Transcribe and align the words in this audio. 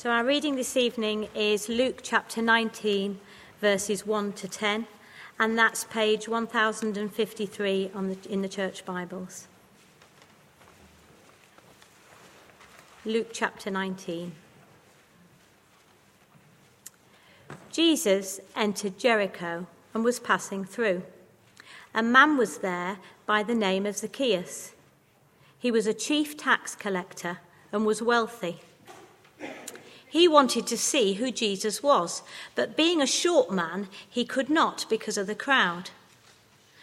So, 0.00 0.08
our 0.08 0.24
reading 0.24 0.56
this 0.56 0.78
evening 0.78 1.28
is 1.34 1.68
Luke 1.68 2.00
chapter 2.02 2.40
19, 2.40 3.20
verses 3.60 4.06
1 4.06 4.32
to 4.32 4.48
10, 4.48 4.86
and 5.38 5.58
that's 5.58 5.84
page 5.84 6.26
1053 6.26 7.90
on 7.94 8.08
the, 8.08 8.16
in 8.30 8.40
the 8.40 8.48
church 8.48 8.86
Bibles. 8.86 9.46
Luke 13.04 13.28
chapter 13.30 13.70
19. 13.70 14.32
Jesus 17.70 18.40
entered 18.56 18.98
Jericho 18.98 19.66
and 19.92 20.02
was 20.02 20.18
passing 20.18 20.64
through. 20.64 21.02
A 21.94 22.02
man 22.02 22.38
was 22.38 22.60
there 22.60 22.96
by 23.26 23.42
the 23.42 23.54
name 23.54 23.84
of 23.84 23.98
Zacchaeus. 23.98 24.72
He 25.58 25.70
was 25.70 25.86
a 25.86 25.92
chief 25.92 26.38
tax 26.38 26.74
collector 26.74 27.40
and 27.70 27.84
was 27.84 28.00
wealthy. 28.00 28.62
He 30.10 30.26
wanted 30.26 30.66
to 30.66 30.76
see 30.76 31.14
who 31.14 31.30
Jesus 31.30 31.84
was, 31.84 32.22
but 32.56 32.76
being 32.76 33.00
a 33.00 33.06
short 33.06 33.52
man, 33.52 33.86
he 34.08 34.24
could 34.24 34.50
not 34.50 34.84
because 34.90 35.16
of 35.16 35.28
the 35.28 35.36
crowd. 35.36 35.90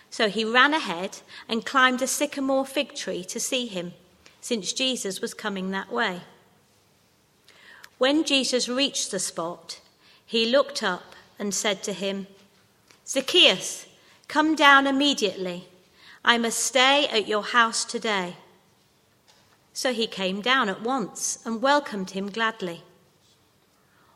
So 0.09 0.29
he 0.29 0.45
ran 0.45 0.73
ahead 0.73 1.19
and 1.49 1.65
climbed 1.65 2.01
a 2.01 2.07
sycamore 2.07 2.65
fig 2.65 2.95
tree 2.95 3.25
to 3.25 3.39
see 3.39 3.67
him, 3.67 3.91
since 4.39 4.71
Jesus 4.71 5.19
was 5.19 5.33
coming 5.33 5.71
that 5.71 5.91
way. 5.91 6.21
When 7.97 8.23
Jesus 8.23 8.69
reached 8.69 9.11
the 9.11 9.19
spot, 9.19 9.81
he 10.25 10.45
looked 10.45 10.81
up 10.81 11.13
and 11.37 11.53
said 11.53 11.83
to 11.83 11.91
him, 11.91 12.27
Zacchaeus, 13.05 13.87
come 14.29 14.55
down 14.55 14.87
immediately. 14.87 15.67
I 16.23 16.37
must 16.37 16.59
stay 16.59 17.07
at 17.07 17.27
your 17.27 17.43
house 17.43 17.83
today. 17.83 18.37
So 19.73 19.91
he 19.91 20.07
came 20.07 20.39
down 20.39 20.69
at 20.69 20.81
once 20.81 21.39
and 21.43 21.61
welcomed 21.61 22.11
him 22.11 22.29
gladly. 22.31 22.83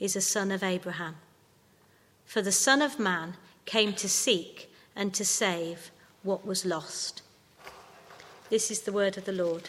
is 0.00 0.16
a 0.16 0.20
son 0.20 0.50
of 0.50 0.64
Abraham. 0.64 1.16
For 2.24 2.42
the 2.42 2.52
Son 2.52 2.80
of 2.80 2.98
Man 2.98 3.34
came 3.66 3.92
to 3.92 4.08
seek 4.08 4.72
and 4.96 5.12
to 5.14 5.24
save 5.24 5.90
what 6.22 6.46
was 6.46 6.64
lost. 6.64 7.22
This 8.48 8.70
is 8.70 8.80
the 8.80 8.92
word 8.92 9.16
of 9.16 9.26
the 9.26 9.32
Lord. 9.32 9.68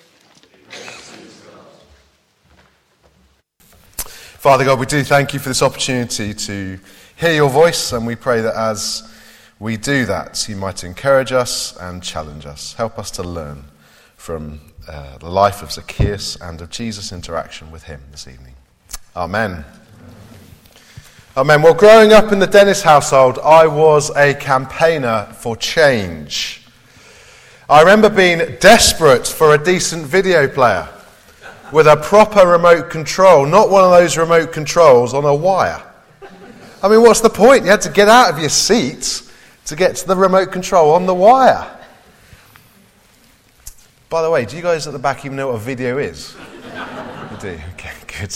Father 4.42 4.66
God, 4.66 4.80
we 4.80 4.88
do 4.88 5.04
thank 5.04 5.34
you 5.34 5.40
for 5.40 5.50
this 5.50 5.62
opportunity 5.62 6.34
to 6.34 6.80
hear 7.16 7.34
your 7.34 7.50
voice, 7.50 7.94
and 7.94 8.08
we 8.08 8.16
pray 8.16 8.42
that 8.42 8.56
as 8.56 9.08
we 9.60 9.78
do 9.78 10.06
that, 10.06 10.48
you 10.50 10.56
might 10.56 10.84
encourage 10.84 11.32
us 11.32 11.78
and 11.78 12.02
challenge 12.02 12.48
us. 12.48 12.74
Help 12.74 12.98
us 12.98 13.12
to 13.12 13.24
learn 13.24 13.66
from 14.16 14.60
uh, 14.88 15.20
the 15.20 15.30
life 15.30 15.62
of 15.62 15.72
Zacchaeus 15.72 16.36
and 16.42 16.60
of 16.62 16.72
Jesus' 16.72 17.12
interaction 17.12 17.70
with 17.70 17.84
him 17.84 18.02
this 18.12 18.28
evening. 18.28 18.56
Amen. 19.16 19.64
Amen. 21.38 21.62
Well, 21.62 21.74
growing 21.74 22.12
up 22.12 22.34
in 22.34 22.40
the 22.40 22.46
Dennis 22.46 22.82
household, 22.82 23.40
I 23.40 23.66
was 23.66 24.10
a 24.18 24.34
campaigner 24.34 25.34
for 25.34 25.56
change. 25.56 26.62
I 27.70 27.80
remember 27.80 28.10
being 28.10 28.58
desperate 28.60 29.26
for 29.26 29.56
a 29.56 29.58
decent 29.58 30.06
video 30.06 30.50
player 30.50 30.90
with 31.72 31.88
a 31.88 31.96
proper 31.96 32.46
remote 32.46 32.90
control, 32.90 33.46
not 33.46 33.70
one 33.70 33.86
of 33.86 33.92
those 33.92 34.18
remote 34.18 34.52
controls 34.52 35.14
on 35.14 35.24
a 35.24 35.34
wire. 35.34 35.82
I 36.84 36.90
mean, 36.90 37.02
what's 37.02 37.22
the 37.22 37.30
point? 37.30 37.64
You 37.64 37.72
had 37.72 37.82
to 37.82 37.92
get 37.92 38.10
out 38.10 38.34
of 38.34 38.38
your 38.38 38.50
seat 38.50 39.24
to 39.68 39.78
get 39.78 39.96
to 39.98 40.08
the 40.10 40.18
remote 40.18 40.52
control 40.52 40.92
on 40.92 41.06
the 41.06 41.16
wire. 41.16 41.66
By 44.10 44.22
the 44.22 44.30
way, 44.30 44.44
do 44.44 44.58
you 44.58 44.62
guys 44.62 44.86
at 44.86 44.92
the 44.92 45.00
back 45.00 45.24
even 45.24 45.38
know 45.38 45.48
what 45.48 45.56
a 45.56 45.60
video 45.60 45.98
is? 45.98 46.36
you 47.32 47.38
do? 47.40 47.60
Okay, 47.76 47.94
good. 48.20 48.36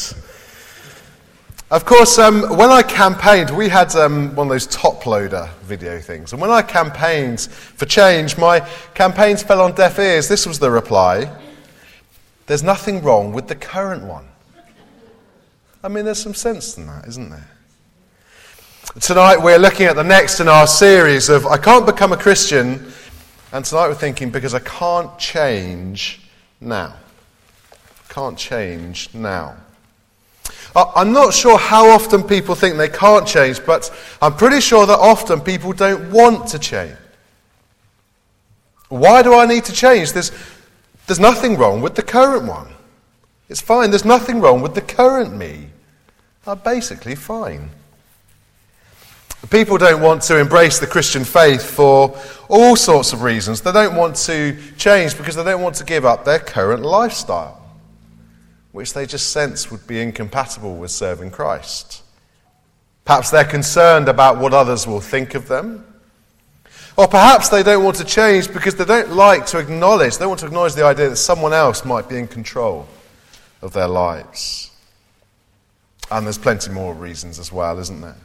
Of 1.72 1.84
course, 1.84 2.20
um, 2.20 2.44
when 2.58 2.70
I 2.70 2.84
campaigned, 2.84 3.50
we 3.50 3.70
had 3.70 3.96
um, 3.96 4.36
one 4.36 4.46
of 4.46 4.52
those 4.52 4.68
top 4.68 5.08
loader 5.08 5.50
video 5.64 6.00
things. 6.00 6.31
And 6.31 6.40
when 6.40 6.52
I 6.52 6.62
campaigned 6.62 7.42
for 7.42 7.88
change, 7.88 8.38
my 8.38 8.59
campaigns 8.94 9.42
fell 9.42 9.62
on 9.62 9.74
deaf 9.74 9.98
ears. 9.98 10.28
This 10.28 10.46
was 10.46 10.59
the 10.59 10.70
reply 10.70 11.28
There's 12.46 12.62
nothing 12.62 13.02
wrong 13.02 13.34
with 13.34 13.48
the 13.48 13.56
current 13.56 14.04
one. 14.04 14.28
I 15.84 15.88
mean, 15.88 16.06
there's 16.06 16.22
some 16.22 16.36
sense 16.36 16.78
in 16.78 16.86
that, 16.86 17.08
isn't 17.08 17.31
there? 17.31 17.50
Tonight, 19.02 19.38
we're 19.38 19.58
looking 19.58 19.88
at 19.88 19.96
the 19.96 20.04
next 20.04 20.40
in 20.40 20.48
our 20.48 20.68
series 20.68 21.30
of 21.30 21.48
I 21.48 21.58
Can't 21.58 21.88
Become 21.88 22.14
a 22.14 22.18
Christian. 22.18 22.92
And 23.52 23.66
tonight, 23.66 23.88
we're 23.88 23.96
thinking 23.96 24.30
because 24.30 24.54
I 24.54 24.59
can't 24.59 25.18
change 25.18 26.22
now. 26.62 26.94
Can't 28.09 28.38
change 28.38 29.12
now. 29.16 29.58
I'm 30.75 31.13
not 31.13 31.34
sure 31.34 31.58
how 31.58 31.90
often 31.90 32.22
people 32.22 32.53
think 32.53 32.75
they 32.75 32.90
can't 32.90 33.25
change, 33.25 33.66
but 33.66 33.90
I'm 34.22 34.36
pretty 34.36 34.59
sure 34.59 34.86
that 34.86 35.00
often 35.00 35.40
people 35.40 35.72
don't 35.72 36.12
want 36.12 36.47
to 36.50 36.59
change. 36.59 36.97
Why 38.90 39.24
do 39.24 39.34
I 39.34 39.46
need 39.46 39.63
to 39.66 39.74
change? 39.74 40.12
There's, 40.12 40.31
there's 41.08 41.19
nothing 41.19 41.58
wrong 41.58 41.81
with 41.81 41.96
the 41.96 42.03
current 42.03 42.46
one. 42.46 42.68
It's 43.47 43.62
fine. 43.62 43.90
There's 43.90 44.06
nothing 44.06 44.41
wrong 44.41 44.62
with 44.62 44.75
the 44.75 44.81
current 44.81 45.36
me. 45.36 45.68
I'm 46.46 46.59
basically 46.59 47.16
fine. 47.16 47.69
People 49.50 49.78
don't 49.78 50.02
want 50.02 50.24
to 50.24 50.40
embrace 50.40 50.80
the 50.80 50.88
Christian 50.88 51.24
faith 51.24 51.63
for 51.63 52.18
all 52.50 52.75
sorts 52.75 53.13
of 53.13 53.22
reasons. 53.22 53.62
They 53.62 53.72
don't 53.72 53.96
want 53.96 54.16
to 54.18 54.57
change 54.78 55.18
because 55.18 55.36
they 55.36 55.44
don't 55.44 55.62
want 55.62 55.75
to 55.75 55.84
give 55.86 56.03
up 56.03 56.25
their 56.25 56.40
current 56.40 56.81
lifestyle 56.81 57.55
which 58.75 58.94
they 58.94 59.06
just 59.06 59.31
sense 59.31 59.72
would 59.72 59.88
be 59.88 60.02
incompatible 60.02 60.75
with 60.75 60.91
serving 60.91 61.31
Christ. 61.31 62.03
Perhaps 63.06 63.30
they're 63.30 63.46
concerned 63.46 64.09
about 64.09 64.38
what 64.38 64.53
others 64.53 64.86
will 64.86 65.00
think 65.00 65.34
of 65.34 65.47
them. 65.47 65.86
Or 66.97 67.08
perhaps 67.08 67.47
they 67.47 67.63
don't 67.63 67.86
want 67.86 67.96
to 67.97 68.03
change 68.03 68.52
because 68.52 68.75
they 68.75 68.84
don't 68.84 69.13
like 69.13 69.46
to 69.47 69.59
acknowledge, 69.59 70.18
they 70.18 70.25
want 70.25 70.41
to 70.41 70.47
acknowledge 70.47 70.74
the 70.74 70.84
idea 70.84 71.08
that 71.08 71.16
someone 71.16 71.53
else 71.53 71.86
might 71.86 72.09
be 72.09 72.18
in 72.18 72.28
control 72.28 72.86
of 73.62 73.72
their 73.72 73.88
lives. 73.88 74.72
And 76.12 76.25
there's 76.25 76.38
plenty 76.38 76.69
more 76.69 76.94
reasons 76.94 77.40
as 77.40 77.53
well, 77.53 77.80
isn't 77.80 78.02
there? 78.02 78.18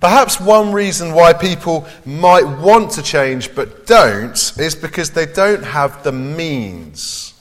Perhaps 0.00 0.40
one 0.40 0.72
reason 0.72 1.12
why 1.12 1.34
people 1.34 1.86
might 2.06 2.44
want 2.46 2.92
to 2.92 3.02
change 3.02 3.54
but 3.54 3.86
don't 3.86 4.54
is 4.58 4.74
because 4.74 5.10
they 5.10 5.26
don't 5.26 5.62
have 5.62 6.02
the 6.02 6.12
means 6.12 7.31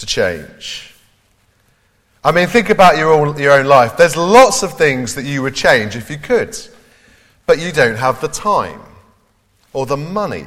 to 0.00 0.06
change. 0.06 0.94
I 2.24 2.32
mean, 2.32 2.48
think 2.48 2.70
about 2.70 2.96
your 2.96 3.12
own, 3.12 3.38
your 3.38 3.52
own 3.52 3.66
life. 3.66 3.96
There's 3.96 4.16
lots 4.16 4.62
of 4.62 4.76
things 4.76 5.14
that 5.14 5.24
you 5.24 5.42
would 5.42 5.54
change 5.54 5.94
if 5.94 6.10
you 6.10 6.18
could, 6.18 6.56
but 7.46 7.58
you 7.58 7.70
don't 7.70 7.96
have 7.96 8.20
the 8.20 8.28
time, 8.28 8.80
or 9.72 9.86
the 9.86 9.96
money, 9.96 10.46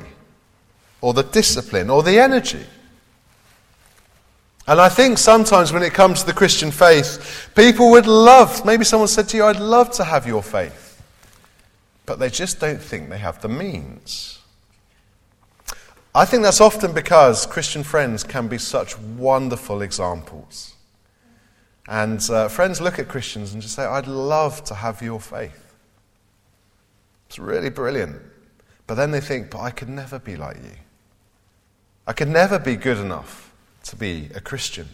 or 1.02 1.14
the 1.14 1.24
discipline, 1.24 1.90
or 1.90 2.04
the 2.04 2.20
energy. 2.20 2.66
And 4.68 4.80
I 4.80 4.90
think 4.90 5.18
sometimes 5.18 5.74
when 5.74 5.84
it 5.84 5.94
comes 5.94 6.22
to 6.22 6.26
the 6.26 6.34
Christian 6.34 6.72
faith, 6.72 7.52
people 7.56 7.92
would 7.92 8.08
love, 8.08 8.66
maybe 8.66 8.86
someone 8.86 9.08
said 9.08 9.28
to 9.30 9.38
you, 9.38 9.46
I'd 9.46 9.60
love 9.60 9.92
to 9.94 10.04
have 10.04 10.26
your 10.26 10.42
faith. 10.42 11.02
But 12.06 12.20
they 12.20 12.30
just 12.30 12.60
don't 12.60 12.82
think 12.82 13.10
they 13.10 13.18
have 13.18 13.42
the 13.42 13.50
means. 13.50 14.40
I 16.16 16.26
think 16.26 16.44
that's 16.44 16.62
often 16.62 16.94
because 16.94 17.48
Christian 17.48 17.84
friends 17.84 18.24
can 18.24 18.48
be 18.48 18.60
such 18.60 18.98
wonderful 19.00 19.82
examples. 19.82 20.76
And 21.88 22.22
uh, 22.30 22.50
friends 22.50 22.80
look 22.80 23.00
at 23.00 23.08
Christians 23.08 23.54
and 23.54 23.62
just 23.62 23.76
say, 23.76 23.84
I'd 23.84 24.08
love 24.08 24.64
to 24.66 24.76
have 24.76 25.02
your 25.02 25.20
faith. 25.20 25.76
It's 27.28 27.40
really 27.40 27.70
brilliant. 27.70 28.22
But 28.86 28.96
then 28.96 29.12
they 29.12 29.22
think, 29.22 29.50
but 29.50 29.62
I 29.62 29.72
could 29.72 29.90
never 29.90 30.20
be 30.20 30.36
like 30.36 30.58
you. 30.58 30.78
I 32.06 32.14
could 32.14 32.28
never 32.28 32.60
be 32.60 32.76
good 32.76 33.00
enough 33.00 33.52
to 33.86 33.96
be 33.96 34.30
a 34.36 34.40
Christian. 34.40 34.88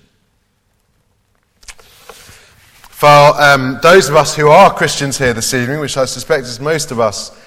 For 2.99 3.07
um, 3.07 3.79
those 3.81 4.09
of 4.09 4.15
us 4.15 4.35
who 4.35 4.47
are 4.47 4.73
Christians 4.73 5.17
here 5.17 5.33
this 5.33 5.53
evening, 5.53 5.79
which 5.79 5.97
I 5.97 6.05
suspect 6.05 6.43
is 6.43 6.59
most 6.59 6.91
of 6.91 6.99
us, 6.99 7.37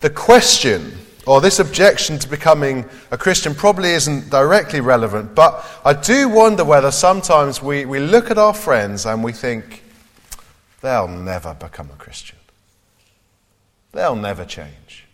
the 0.00 0.10
question 0.10 0.98
or 1.28 1.42
this 1.42 1.58
objection 1.58 2.18
to 2.18 2.26
becoming 2.26 2.86
a 3.10 3.18
Christian 3.18 3.54
probably 3.54 3.90
isn't 3.90 4.30
directly 4.30 4.80
relevant, 4.80 5.34
but 5.34 5.62
I 5.84 5.92
do 5.92 6.26
wonder 6.26 6.64
whether 6.64 6.90
sometimes 6.90 7.62
we, 7.62 7.84
we 7.84 7.98
look 7.98 8.30
at 8.30 8.38
our 8.38 8.54
friends 8.54 9.04
and 9.04 9.22
we 9.22 9.32
think, 9.32 9.84
they'll 10.80 11.06
never 11.06 11.52
become 11.52 11.90
a 11.92 11.96
Christian. 11.96 12.38
They'll 13.92 14.16
never 14.16 14.46
change. 14.46 15.04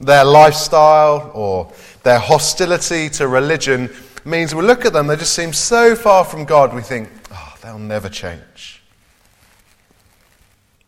Their 0.00 0.26
lifestyle 0.26 1.30
or 1.32 1.72
their 2.02 2.18
hostility 2.18 3.08
to 3.10 3.26
religion 3.26 3.88
means 4.26 4.54
we 4.54 4.60
look 4.60 4.84
at 4.84 4.92
them, 4.92 5.06
they 5.06 5.16
just 5.16 5.32
seem 5.32 5.54
so 5.54 5.96
far 5.96 6.26
from 6.26 6.44
God, 6.44 6.74
we 6.74 6.82
think, 6.82 7.08
oh, 7.32 7.54
they'll 7.62 7.78
never 7.78 8.10
change. 8.10 8.82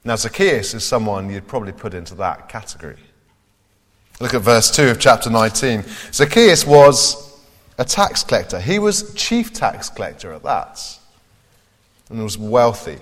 Now, 0.04 0.16
Zacchaeus 0.16 0.74
is 0.74 0.84
someone 0.84 1.30
you'd 1.30 1.48
probably 1.48 1.72
put 1.72 1.94
into 1.94 2.14
that 2.16 2.50
category. 2.50 2.98
Look 4.20 4.34
at 4.34 4.42
verse 4.42 4.70
2 4.70 4.90
of 4.90 5.00
chapter 5.00 5.30
19. 5.30 5.82
Zacchaeus 6.12 6.66
was 6.66 7.40
a 7.78 7.86
tax 7.86 8.22
collector. 8.22 8.60
He 8.60 8.78
was 8.78 9.14
chief 9.14 9.50
tax 9.54 9.88
collector 9.88 10.34
at 10.34 10.42
that, 10.42 10.98
and 12.10 12.22
was 12.22 12.36
wealthy. 12.36 12.98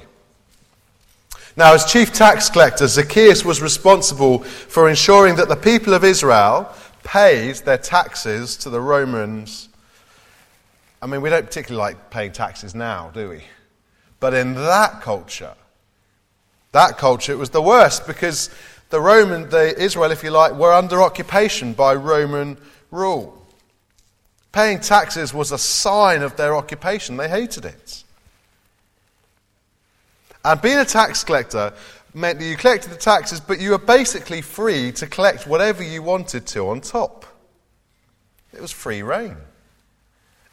Now, 1.56 1.74
as 1.74 1.84
chief 1.84 2.12
tax 2.12 2.48
collector, 2.48 2.86
Zacchaeus 2.86 3.44
was 3.44 3.60
responsible 3.60 4.44
for 4.44 4.88
ensuring 4.88 5.34
that 5.36 5.48
the 5.48 5.56
people 5.56 5.92
of 5.92 6.04
Israel 6.04 6.72
paid 7.02 7.56
their 7.56 7.78
taxes 7.78 8.56
to 8.58 8.70
the 8.70 8.80
Romans. 8.80 9.68
I 11.02 11.06
mean, 11.06 11.20
we 11.20 11.30
don't 11.30 11.46
particularly 11.46 11.94
like 11.94 12.10
paying 12.10 12.30
taxes 12.30 12.76
now, 12.76 13.10
do 13.12 13.28
we? 13.30 13.42
But 14.20 14.34
in 14.34 14.54
that 14.54 15.00
culture, 15.00 15.54
that 16.70 16.96
culture, 16.96 17.32
it 17.32 17.38
was 17.38 17.50
the 17.50 17.62
worst 17.62 18.06
because 18.06 18.50
the 18.90 19.00
Roman, 19.00 19.48
the 19.50 19.78
Israel, 19.80 20.10
if 20.10 20.22
you 20.22 20.30
like, 20.30 20.52
were 20.54 20.72
under 20.72 21.02
occupation 21.02 21.72
by 21.74 21.94
Roman 21.94 22.56
rule. 22.90 23.34
Paying 24.52 24.80
taxes 24.80 25.34
was 25.34 25.52
a 25.52 25.58
sign 25.58 26.22
of 26.22 26.36
their 26.36 26.56
occupation. 26.56 27.16
They 27.16 27.28
hated 27.28 27.64
it. 27.64 28.02
And 30.44 30.60
being 30.62 30.78
a 30.78 30.84
tax 30.84 31.22
collector 31.22 31.74
meant 32.14 32.38
that 32.38 32.44
you 32.46 32.56
collected 32.56 32.90
the 32.90 32.96
taxes, 32.96 33.40
but 33.40 33.60
you 33.60 33.70
were 33.70 33.78
basically 33.78 34.40
free 34.40 34.92
to 34.92 35.06
collect 35.06 35.46
whatever 35.46 35.82
you 35.82 36.02
wanted 36.02 36.46
to 36.46 36.68
on 36.68 36.80
top. 36.80 37.26
It 38.54 38.60
was 38.60 38.72
free 38.72 39.02
rein. 39.02 39.36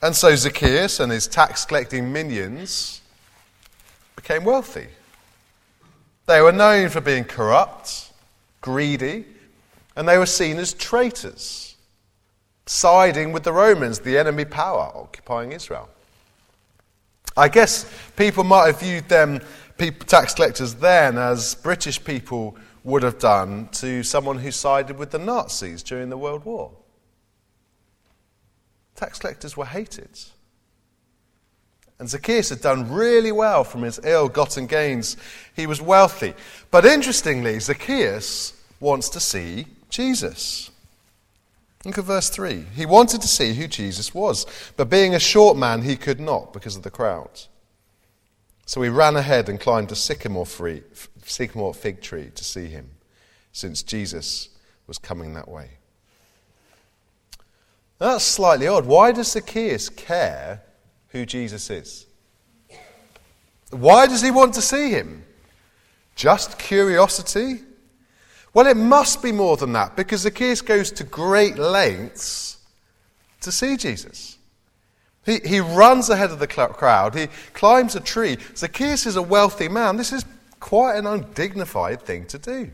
And 0.01 0.15
so 0.15 0.35
Zacchaeus 0.35 0.99
and 0.99 1.11
his 1.11 1.27
tax 1.27 1.63
collecting 1.65 2.11
minions 2.11 3.01
became 4.15 4.43
wealthy. 4.43 4.87
They 6.25 6.41
were 6.41 6.51
known 6.51 6.89
for 6.89 7.01
being 7.01 7.23
corrupt, 7.23 8.11
greedy, 8.65 9.23
and 9.95 10.09
they 10.09 10.17
were 10.17 10.25
seen 10.25 10.57
as 10.57 10.73
traitors, 10.73 11.75
siding 12.65 13.31
with 13.31 13.43
the 13.43 13.53
Romans, 13.53 13.99
the 13.99 14.17
enemy 14.17 14.43
power 14.43 14.91
occupying 14.95 15.51
Israel. 15.51 15.87
I 17.37 17.47
guess 17.47 17.85
people 18.15 18.43
might 18.43 18.65
have 18.65 18.79
viewed 18.79 19.07
them 19.07 19.39
people, 19.77 20.07
tax 20.07 20.33
collectors 20.33 20.73
then 20.73 21.19
as 21.19 21.53
British 21.53 22.03
people 22.03 22.57
would 22.83 23.03
have 23.03 23.19
done 23.19 23.69
to 23.73 24.01
someone 24.01 24.39
who 24.39 24.49
sided 24.49 24.97
with 24.97 25.11
the 25.11 25.19
Nazis 25.19 25.83
during 25.83 26.09
the 26.09 26.17
World 26.17 26.43
War. 26.43 26.71
Tax 28.95 29.19
collectors 29.19 29.55
were 29.55 29.65
hated. 29.65 30.09
And 31.97 32.09
Zacchaeus 32.09 32.49
had 32.49 32.61
done 32.61 32.91
really 32.91 33.31
well 33.31 33.63
from 33.63 33.83
his 33.83 33.99
ill 34.03 34.27
gotten 34.27 34.67
gains. 34.67 35.15
He 35.55 35.65
was 35.65 35.81
wealthy. 35.81 36.33
But 36.69 36.85
interestingly, 36.85 37.59
Zacchaeus 37.59 38.53
wants 38.79 39.09
to 39.09 39.19
see 39.19 39.67
Jesus. 39.89 40.71
Look 41.85 41.97
at 41.97 42.03
verse 42.03 42.29
3. 42.29 42.65
He 42.75 42.85
wanted 42.85 43.21
to 43.21 43.27
see 43.27 43.53
who 43.53 43.67
Jesus 43.67 44.13
was, 44.13 44.45
but 44.75 44.89
being 44.89 45.13
a 45.13 45.19
short 45.19 45.55
man, 45.55 45.83
he 45.83 45.95
could 45.95 46.19
not 46.19 46.51
because 46.51 46.75
of 46.75 46.83
the 46.83 46.89
crowd. 46.89 47.29
So 48.65 48.81
he 48.81 48.89
ran 48.89 49.15
ahead 49.15 49.47
and 49.47 49.59
climbed 49.59 49.91
a 49.91 49.95
sycamore, 49.95 50.47
free, 50.47 50.81
sycamore 51.23 51.73
fig 51.73 52.01
tree 52.01 52.31
to 52.33 52.43
see 52.43 52.65
him, 52.65 52.89
since 53.51 53.83
Jesus 53.83 54.49
was 54.87 54.97
coming 54.97 55.35
that 55.35 55.47
way. 55.47 55.69
That's 57.99 58.25
slightly 58.25 58.67
odd. 58.67 58.85
Why 58.85 59.11
does 59.11 59.31
Zacchaeus 59.31 59.89
care 59.89 60.63
who 61.15 61.25
Jesus 61.25 61.69
is? 61.69 62.05
Why 63.69 64.05
does 64.05 64.21
he 64.21 64.31
want 64.31 64.53
to 64.55 64.61
see 64.61 64.89
him? 64.89 65.23
Just 66.15 66.59
curiosity? 66.59 67.61
Well, 68.53 68.67
it 68.67 68.75
must 68.75 69.23
be 69.23 69.31
more 69.31 69.55
than 69.55 69.71
that 69.73 69.95
because 69.95 70.21
Zacchaeus 70.21 70.61
goes 70.61 70.91
to 70.91 71.05
great 71.05 71.57
lengths 71.57 72.57
to 73.41 73.51
see 73.51 73.77
Jesus. 73.77 74.37
He, 75.25 75.39
he 75.39 75.61
runs 75.61 76.09
ahead 76.09 76.31
of 76.31 76.39
the 76.39 76.47
crowd. 76.47 77.15
He 77.15 77.27
climbs 77.53 77.95
a 77.95 78.01
tree. 78.01 78.37
Zacchaeus 78.55 79.05
is 79.05 79.15
a 79.15 79.21
wealthy 79.21 79.69
man. 79.69 79.95
This 79.95 80.11
is 80.11 80.25
quite 80.59 80.97
an 80.97 81.07
undignified 81.07 82.01
thing 82.01 82.25
to 82.27 82.37
do. 82.37 82.71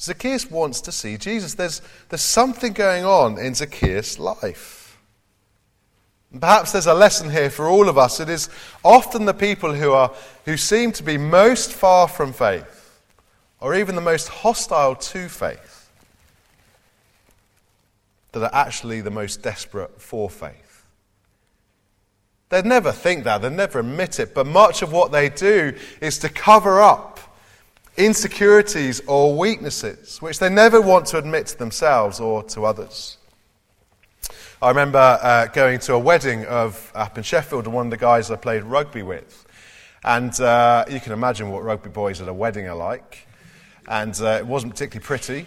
Zacchaeus 0.00 0.50
wants 0.50 0.80
to 0.82 0.92
see 0.92 1.16
Jesus. 1.16 1.54
There's, 1.54 1.82
there's 2.08 2.22
something 2.22 2.72
going 2.72 3.04
on 3.04 3.38
in 3.38 3.54
Zacchaeus' 3.54 4.18
life. 4.18 4.96
Perhaps 6.38 6.72
there's 6.72 6.86
a 6.86 6.94
lesson 6.94 7.30
here 7.30 7.50
for 7.50 7.66
all 7.66 7.88
of 7.88 7.98
us. 7.98 8.20
It 8.20 8.28
is 8.28 8.48
often 8.84 9.24
the 9.24 9.34
people 9.34 9.74
who, 9.74 9.92
are, 9.92 10.14
who 10.44 10.56
seem 10.56 10.92
to 10.92 11.02
be 11.02 11.18
most 11.18 11.72
far 11.72 12.06
from 12.06 12.32
faith, 12.32 13.00
or 13.60 13.74
even 13.74 13.94
the 13.94 14.00
most 14.00 14.28
hostile 14.28 14.94
to 14.94 15.28
faith, 15.28 15.90
that 18.32 18.42
are 18.42 18.54
actually 18.54 19.00
the 19.00 19.10
most 19.10 19.42
desperate 19.42 20.00
for 20.00 20.28
faith. 20.28 20.84
They'd 22.50 22.66
never 22.66 22.92
think 22.92 23.24
that, 23.24 23.42
they'd 23.42 23.52
never 23.52 23.80
admit 23.80 24.20
it, 24.20 24.34
but 24.34 24.46
much 24.46 24.82
of 24.82 24.92
what 24.92 25.10
they 25.10 25.28
do 25.28 25.74
is 26.00 26.18
to 26.18 26.28
cover 26.28 26.80
up 26.80 27.17
insecurities 27.98 29.00
or 29.06 29.36
weaknesses, 29.36 30.22
which 30.22 30.38
they 30.38 30.48
never 30.48 30.80
want 30.80 31.06
to 31.06 31.18
admit 31.18 31.48
to 31.48 31.58
themselves 31.58 32.20
or 32.20 32.44
to 32.44 32.64
others. 32.64 33.18
I 34.62 34.68
remember 34.70 34.98
uh, 34.98 35.46
going 35.46 35.80
to 35.80 35.94
a 35.94 35.98
wedding 35.98 36.46
of, 36.46 36.90
up 36.94 37.18
in 37.18 37.24
Sheffield, 37.24 37.66
and 37.66 37.74
one 37.74 37.86
of 37.86 37.90
the 37.90 37.96
guys 37.96 38.30
I 38.30 38.36
played 38.36 38.62
rugby 38.62 39.02
with. 39.02 39.44
And 40.04 40.38
uh, 40.40 40.84
you 40.88 41.00
can 41.00 41.12
imagine 41.12 41.50
what 41.50 41.64
rugby 41.64 41.90
boys 41.90 42.20
at 42.20 42.28
a 42.28 42.32
wedding 42.32 42.68
are 42.68 42.76
like. 42.76 43.26
And 43.86 44.18
uh, 44.20 44.38
it 44.38 44.46
wasn't 44.46 44.72
particularly 44.72 45.04
pretty. 45.04 45.46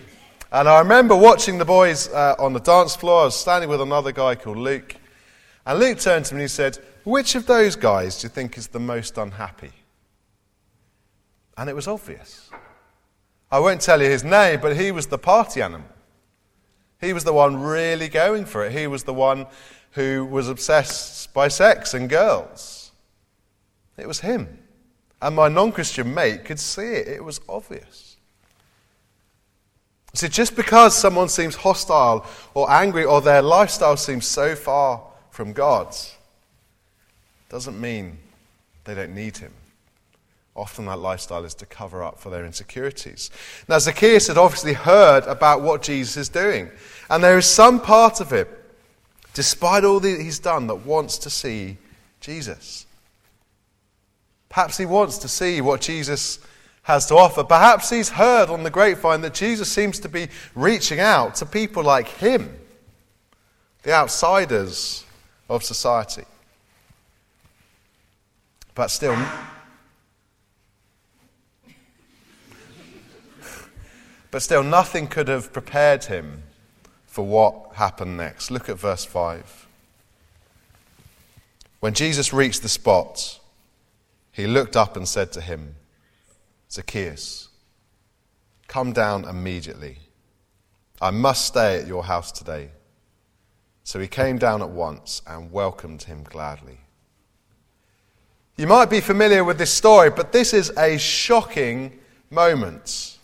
And 0.52 0.68
I 0.68 0.80
remember 0.80 1.16
watching 1.16 1.58
the 1.58 1.66
boys 1.66 2.10
uh, 2.10 2.36
on 2.38 2.54
the 2.54 2.60
dance 2.60 2.96
floor. 2.96 3.22
I 3.22 3.26
was 3.26 3.40
standing 3.40 3.70
with 3.70 3.82
another 3.82 4.12
guy 4.12 4.36
called 4.36 4.58
Luke. 4.58 4.96
And 5.66 5.80
Luke 5.80 6.00
turned 6.00 6.26
to 6.26 6.36
me 6.36 6.42
and 6.42 6.44
he 6.44 6.48
said, 6.50 6.78
Which 7.06 7.36
of 7.36 7.46
those 7.46 7.76
guys 7.76 8.20
do 8.20 8.26
you 8.26 8.30
think 8.30 8.58
is 8.58 8.68
the 8.68 8.80
most 8.80 9.18
unhappy? 9.18 9.72
And 11.58 11.70
it 11.70 11.76
was 11.76 11.88
obvious. 11.88 12.50
I 13.52 13.60
won't 13.60 13.82
tell 13.82 14.02
you 14.02 14.10
his 14.10 14.24
name, 14.24 14.62
but 14.62 14.78
he 14.78 14.92
was 14.92 15.08
the 15.08 15.18
party 15.18 15.62
animal. 15.62 15.88
He 17.00 17.14
was 17.14 17.24
the 17.24 17.34
one 17.34 17.60
really 17.60 18.08
going 18.08 18.46
for 18.46 18.66
it. 18.66 18.72
He 18.72 18.88
was 18.88 19.04
the 19.04 19.14
one 19.14 19.48
who 19.92 20.26
was 20.26 20.48
obsessed 20.48 21.34
by 21.34 21.48
sex 21.48 21.94
and 21.94 22.10
girls. 22.10 22.92
It 23.98 24.08
was 24.08 24.22
him. 24.22 24.60
And 25.22 25.36
my 25.36 25.50
non 25.50 25.72
Christian 25.72 26.14
mate 26.14 26.46
could 26.46 26.60
see 26.60 26.82
it. 26.82 27.08
It 27.08 27.24
was 27.24 27.42
obvious. 27.50 28.18
See, 30.14 30.28
just 30.28 30.56
because 30.56 30.96
someone 30.96 31.30
seems 31.30 31.56
hostile 31.56 32.26
or 32.54 32.70
angry 32.70 33.06
or 33.06 33.22
their 33.22 33.42
lifestyle 33.42 33.96
seems 33.98 34.28
so 34.28 34.56
far 34.56 35.02
from 35.30 35.54
God's 35.54 36.16
doesn't 37.50 37.80
mean 37.80 38.18
they 38.84 38.96
don't 38.96 39.14
need 39.14 39.38
Him. 39.38 39.54
Often 40.56 40.86
that 40.88 41.00
lifestyle 41.00 41.46
is 41.46 41.54
to 41.56 41.66
cover 41.66 42.04
up 42.04 42.20
for 42.20 42.30
their 42.30 42.46
insecurities. 42.46 43.30
Now, 43.70 43.80
Zacchaeus 43.80 44.28
had 44.28 44.38
obviously 44.38 44.74
heard 44.74 45.24
about 45.24 45.62
what 45.62 45.82
Jesus 45.82 46.18
is 46.18 46.30
doing, 46.30 46.70
and 47.10 47.24
there 47.24 47.38
is 47.38 47.46
some 47.46 47.80
part 47.80 48.20
of 48.20 48.32
him, 48.32 48.48
despite 49.34 49.86
all 49.86 50.02
that 50.02 50.20
he's 50.20 50.40
done, 50.40 50.68
that 50.68 50.86
wants 50.86 51.18
to 51.20 51.30
see 51.30 51.78
Jesus. 52.20 52.86
Perhaps 54.50 54.78
he 54.78 54.86
wants 54.86 55.18
to 55.20 55.30
see 55.30 55.62
what 55.62 55.80
Jesus 55.80 56.40
has 56.84 57.06
to 57.06 57.16
offer. 57.16 57.44
Perhaps 57.44 57.90
he's 57.90 58.10
heard 58.10 58.50
on 58.50 58.64
the 58.64 58.70
grapevine 58.70 59.22
that 59.22 59.34
Jesus 59.34 59.72
seems 59.72 60.00
to 60.00 60.10
be 60.10 60.28
reaching 60.56 61.00
out 61.00 61.36
to 61.36 61.46
people 61.46 61.84
like 61.84 62.10
him, 62.10 62.54
the 63.84 63.94
outsiders 63.94 65.06
of 65.50 65.64
society. 65.64 66.26
But 68.76 68.88
still, 68.88 69.18
but 74.32 74.42
still, 74.42 74.64
nothing 74.64 75.08
could 75.08 75.28
have 75.28 75.54
prepared 75.54 76.06
him 76.06 76.44
for 77.06 77.26
what 77.26 77.76
happened 77.76 78.18
next. 78.18 78.50
Look 78.50 78.70
at 78.70 78.80
verse 78.80 79.04
5. 79.06 79.68
When 81.82 81.94
Jesus 81.94 82.32
reached 82.32 82.62
the 82.62 82.70
spot, 82.70 83.40
he 84.32 84.48
looked 84.48 84.78
up 84.78 84.96
and 84.96 85.08
said 85.08 85.32
to 85.34 85.42
him, 85.42 85.76
Zacchaeus, 86.72 87.50
Come 88.68 88.94
down 88.94 89.26
immediately. 89.26 89.98
I 91.02 91.12
must 91.12 91.46
stay 91.46 91.80
at 91.80 91.88
your 91.88 92.06
house 92.06 92.32
today. 92.32 92.70
So 93.84 94.00
he 94.00 94.08
came 94.08 94.38
down 94.38 94.62
at 94.62 94.70
once 94.70 95.22
and 95.28 95.52
welcomed 95.52 96.04
him 96.04 96.24
gladly. 96.24 96.78
You 98.56 98.68
might 98.68 98.90
be 98.90 99.02
familiar 99.02 99.44
with 99.44 99.58
this 99.58 99.72
story, 99.72 100.10
but 100.10 100.32
this 100.32 100.54
is 100.54 100.70
a 100.78 100.98
shocking 100.98 102.00
moment. 102.30 103.18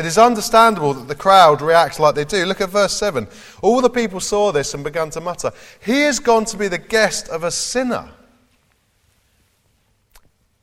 It 0.00 0.06
is 0.06 0.16
understandable 0.16 0.94
that 0.94 1.08
the 1.08 1.14
crowd 1.14 1.60
reacts 1.60 2.00
like 2.00 2.14
they 2.14 2.24
do. 2.24 2.46
Look 2.46 2.62
at 2.62 2.70
verse 2.70 2.96
7. 2.96 3.28
All 3.60 3.82
the 3.82 3.90
people 3.90 4.18
saw 4.18 4.50
this 4.50 4.72
and 4.72 4.82
began 4.82 5.10
to 5.10 5.20
mutter, 5.20 5.52
He 5.84 6.04
is 6.04 6.18
gone 6.18 6.46
to 6.46 6.56
be 6.56 6.68
the 6.68 6.78
guest 6.78 7.28
of 7.28 7.44
a 7.44 7.50
sinner. 7.50 8.08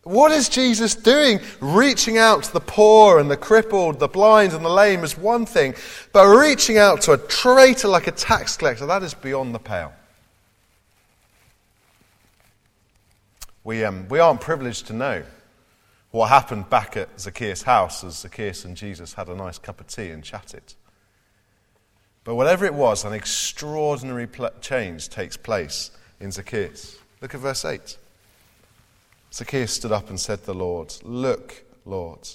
What 0.01 0.32
is 0.32 0.50
Jesus 0.50 0.96
doing? 0.96 1.39
Reaching 1.60 2.17
out 2.17 2.46
to 2.46 2.53
the 2.53 2.60
poor 2.62 3.20
and 3.20 3.29
the 3.29 3.38
crippled, 3.38 4.00
the 4.00 4.08
blind 4.08 4.53
and 4.53 4.65
the 4.65 4.70
lame 4.70 5.03
is 5.03 5.15
one 5.15 5.46
thing, 5.46 5.75
but 6.13 6.25
reaching 6.25 6.79
out 6.79 7.01
to 7.01 7.12
a 7.12 7.17
traitor 7.20 7.89
like 7.89 8.08
a 8.08 8.13
tax 8.13 8.58
collector, 8.58 8.88
that 8.88 9.03
is 9.03 9.13
beyond 9.13 9.53
the 9.53 9.60
pale. 9.60 9.94
We, 13.63 13.86
um, 13.86 14.08
we 14.10 14.17
aren't 14.17 14.41
privileged 14.41 14.88
to 14.88 14.94
know 14.94 15.24
what 16.12 16.30
happened 16.30 16.70
back 16.70 16.96
at 16.98 17.20
Zacchaeus' 17.20 17.64
house 17.64 18.04
as 18.04 18.20
Zacchaeus 18.20 18.66
and 18.66 18.76
Jesus 18.76 19.14
had 19.14 19.28
a 19.28 19.36
nice 19.36 19.58
cup 19.58 19.82
of 19.82 19.88
tea 19.88 20.10
and 20.10 20.24
chatted. 20.24 20.74
But 22.24 22.36
whatever 22.36 22.66
it 22.66 22.74
was, 22.74 23.06
an 23.06 23.14
extraordinary 23.14 24.28
pl- 24.28 24.50
change 24.62 25.10
takes 25.10 25.38
place 25.38 25.92
in 26.20 26.32
Zacchaeus. 26.32 26.98
Look 27.22 27.34
at 27.34 27.42
verse 27.42 27.64
8. 27.64 27.98
Zacchaeus 29.34 29.74
stood 29.74 29.92
up 29.92 30.10
and 30.10 30.20
said 30.20 30.40
to 30.40 30.46
the 30.48 30.54
Lord, 30.54 30.94
Look, 31.04 31.64
Lord, 31.86 32.28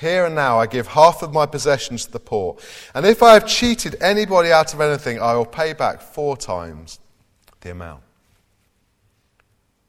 here 0.00 0.26
and 0.26 0.34
now 0.34 0.58
I 0.58 0.66
give 0.66 0.88
half 0.88 1.22
of 1.22 1.32
my 1.32 1.46
possessions 1.46 2.06
to 2.06 2.12
the 2.12 2.20
poor, 2.20 2.56
and 2.94 3.04
if 3.04 3.22
I 3.22 3.34
have 3.34 3.46
cheated 3.46 3.96
anybody 4.00 4.52
out 4.52 4.72
of 4.72 4.80
anything, 4.80 5.20
I 5.20 5.34
will 5.34 5.46
pay 5.46 5.72
back 5.72 6.00
four 6.00 6.36
times 6.36 7.00
the 7.60 7.70
amount. 7.70 8.02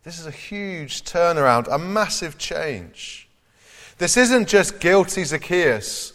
This 0.10 0.20
is 0.20 0.26
a 0.26 0.32
huge 0.32 1.04
turnaround, 1.04 1.68
a 1.72 1.78
massive 1.78 2.40
change. 2.40 3.30
This 4.00 4.18
isn't 4.18 4.48
just 4.48 4.80
guilty 4.80 5.24
Zacchaeus 5.24 6.14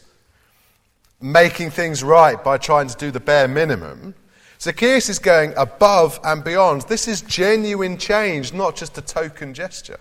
making 1.20 1.70
things 1.70 2.02
right 2.02 2.42
by 2.42 2.58
trying 2.58 2.88
to 2.88 2.96
do 2.96 3.12
the 3.12 3.20
bare 3.20 3.46
minimum. 3.46 4.16
Zacchaeus 4.60 5.08
is 5.08 5.20
going 5.20 5.54
above 5.56 6.18
and 6.24 6.42
beyond. 6.42 6.82
This 6.82 7.06
is 7.06 7.22
genuine 7.22 7.96
change, 7.96 8.52
not 8.52 8.74
just 8.74 8.98
a 8.98 9.00
token 9.00 9.54
gesture. 9.54 10.00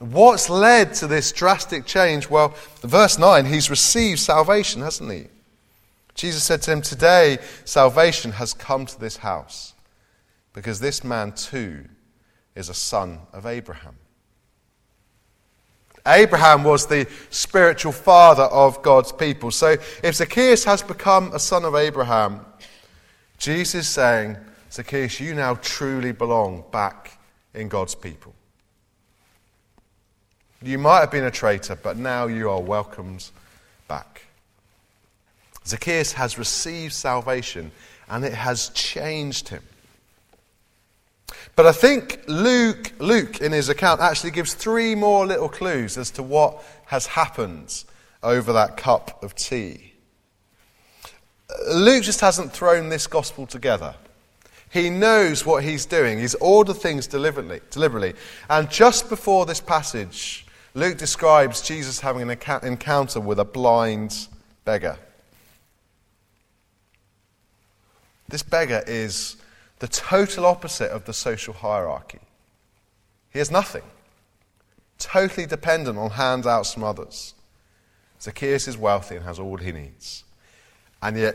What's 0.00 0.50
led 0.50 0.94
to 0.94 1.06
this 1.06 1.30
drastic 1.30 1.86
change? 1.86 2.28
Well, 2.28 2.56
verse 2.80 3.16
9, 3.16 3.44
he's 3.44 3.70
received 3.70 4.18
salvation, 4.18 4.82
hasn't 4.82 5.12
he? 5.12 5.26
Jesus 6.16 6.42
said 6.42 6.62
to 6.62 6.72
him, 6.72 6.82
Today 6.82 7.38
salvation 7.64 8.32
has 8.32 8.54
come 8.54 8.86
to 8.86 8.98
this 8.98 9.18
house, 9.18 9.74
because 10.52 10.80
this 10.80 11.02
man 11.02 11.32
too 11.32 11.84
is 12.54 12.68
a 12.68 12.74
son 12.74 13.20
of 13.32 13.46
Abraham. 13.46 13.96
Abraham 16.06 16.64
was 16.64 16.86
the 16.86 17.06
spiritual 17.30 17.92
father 17.92 18.42
of 18.44 18.82
God's 18.82 19.12
people. 19.12 19.50
So 19.50 19.76
if 20.02 20.16
Zacchaeus 20.16 20.64
has 20.64 20.82
become 20.82 21.32
a 21.32 21.38
son 21.38 21.64
of 21.64 21.74
Abraham, 21.74 22.44
Jesus 23.38 23.86
is 23.86 23.88
saying, 23.88 24.36
Zacchaeus, 24.70 25.20
you 25.20 25.34
now 25.34 25.54
truly 25.54 26.12
belong 26.12 26.64
back 26.72 27.18
in 27.54 27.68
God's 27.68 27.94
people. 27.94 28.34
You 30.62 30.78
might 30.78 31.00
have 31.00 31.10
been 31.10 31.24
a 31.24 31.30
traitor, 31.30 31.76
but 31.76 31.96
now 31.96 32.26
you 32.26 32.48
are 32.48 32.60
welcomed 32.60 33.28
back. 33.88 34.22
Zacchaeus 35.66 36.12
has 36.12 36.38
received 36.38 36.92
salvation 36.92 37.70
and 38.08 38.24
it 38.24 38.32
has 38.32 38.70
changed 38.70 39.48
him. 39.48 39.62
But 41.54 41.66
I 41.66 41.72
think 41.72 42.22
Luke, 42.26 42.92
Luke, 42.98 43.40
in 43.40 43.52
his 43.52 43.68
account, 43.68 44.00
actually 44.00 44.30
gives 44.30 44.54
three 44.54 44.94
more 44.94 45.26
little 45.26 45.48
clues 45.48 45.98
as 45.98 46.10
to 46.12 46.22
what 46.22 46.62
has 46.86 47.06
happened 47.06 47.84
over 48.22 48.52
that 48.52 48.76
cup 48.76 49.22
of 49.22 49.34
tea. 49.34 49.92
Luke 51.68 52.02
just 52.04 52.20
hasn't 52.20 52.52
thrown 52.52 52.88
this 52.88 53.06
gospel 53.06 53.46
together. 53.46 53.94
He 54.70 54.88
knows 54.88 55.44
what 55.44 55.62
he's 55.64 55.84
doing. 55.84 56.18
He's 56.18 56.34
ordered 56.36 56.78
things 56.78 57.06
deliberately, 57.06 57.60
deliberately. 57.70 58.14
And 58.48 58.70
just 58.70 59.10
before 59.10 59.44
this 59.44 59.60
passage, 59.60 60.46
Luke 60.74 60.96
describes 60.96 61.60
Jesus 61.60 62.00
having 62.00 62.22
an 62.22 62.38
encounter 62.62 63.20
with 63.20 63.38
a 63.38 63.44
blind 63.44 64.28
beggar. 64.64 64.96
This 68.28 68.42
beggar 68.42 68.82
is 68.86 69.36
the 69.82 69.88
total 69.88 70.46
opposite 70.46 70.92
of 70.92 71.06
the 71.06 71.12
social 71.12 71.52
hierarchy. 71.52 72.20
He 73.30 73.40
has 73.40 73.50
nothing, 73.50 73.82
totally 74.96 75.44
dependent 75.44 75.98
on 75.98 76.10
handouts 76.10 76.72
from 76.72 76.84
others. 76.84 77.34
Zacchaeus 78.20 78.68
is 78.68 78.78
wealthy 78.78 79.16
and 79.16 79.24
has 79.24 79.40
all 79.40 79.56
he 79.56 79.72
needs. 79.72 80.22
And 81.02 81.18
yet, 81.18 81.34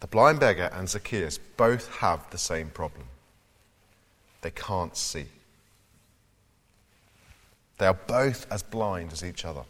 the 0.00 0.08
blind 0.08 0.40
beggar 0.40 0.70
and 0.72 0.88
Zacchaeus 0.88 1.38
both 1.56 1.88
have 1.98 2.28
the 2.30 2.36
same 2.36 2.68
problem 2.68 3.06
they 4.42 4.50
can't 4.50 4.96
see. 4.96 5.26
They 7.78 7.86
are 7.86 8.00
both 8.08 8.50
as 8.50 8.64
blind 8.64 9.12
as 9.12 9.22
each 9.22 9.44
other. 9.44 9.62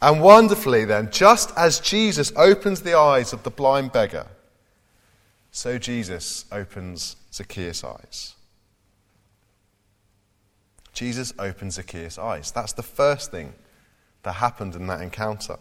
And 0.00 0.22
wonderfully, 0.22 0.86
then, 0.86 1.10
just 1.10 1.52
as 1.58 1.78
Jesus 1.78 2.32
opens 2.36 2.80
the 2.80 2.96
eyes 2.96 3.34
of 3.34 3.42
the 3.42 3.50
blind 3.50 3.92
beggar, 3.92 4.28
so 5.54 5.78
Jesus 5.78 6.46
opens 6.50 7.14
Zacchaeus' 7.32 7.84
eyes. 7.84 8.34
Jesus 10.92 11.32
opens 11.38 11.74
Zacchaeus' 11.74 12.18
eyes. 12.18 12.50
That's 12.50 12.72
the 12.72 12.82
first 12.82 13.30
thing 13.30 13.52
that 14.24 14.32
happened 14.32 14.74
in 14.74 14.88
that 14.88 15.00
encounter. 15.00 15.56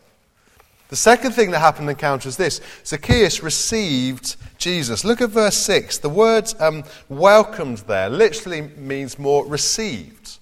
The 0.89 0.95
second 0.95 1.33
thing 1.33 1.51
that 1.51 1.59
happened 1.59 1.83
in 1.83 1.85
the 1.85 1.91
encounter 1.91 2.27
is 2.27 2.37
this 2.37 2.59
Zacchaeus 2.83 3.43
received 3.43 4.35
Jesus. 4.57 5.05
Look 5.05 5.21
at 5.21 5.29
verse 5.29 5.57
6. 5.57 5.99
The 5.99 6.09
word 6.09 6.51
um, 6.59 6.85
welcomed 7.07 7.77
there 7.79 8.09
literally 8.09 8.61
means 8.61 9.19
more 9.19 9.45
received. 9.45 10.39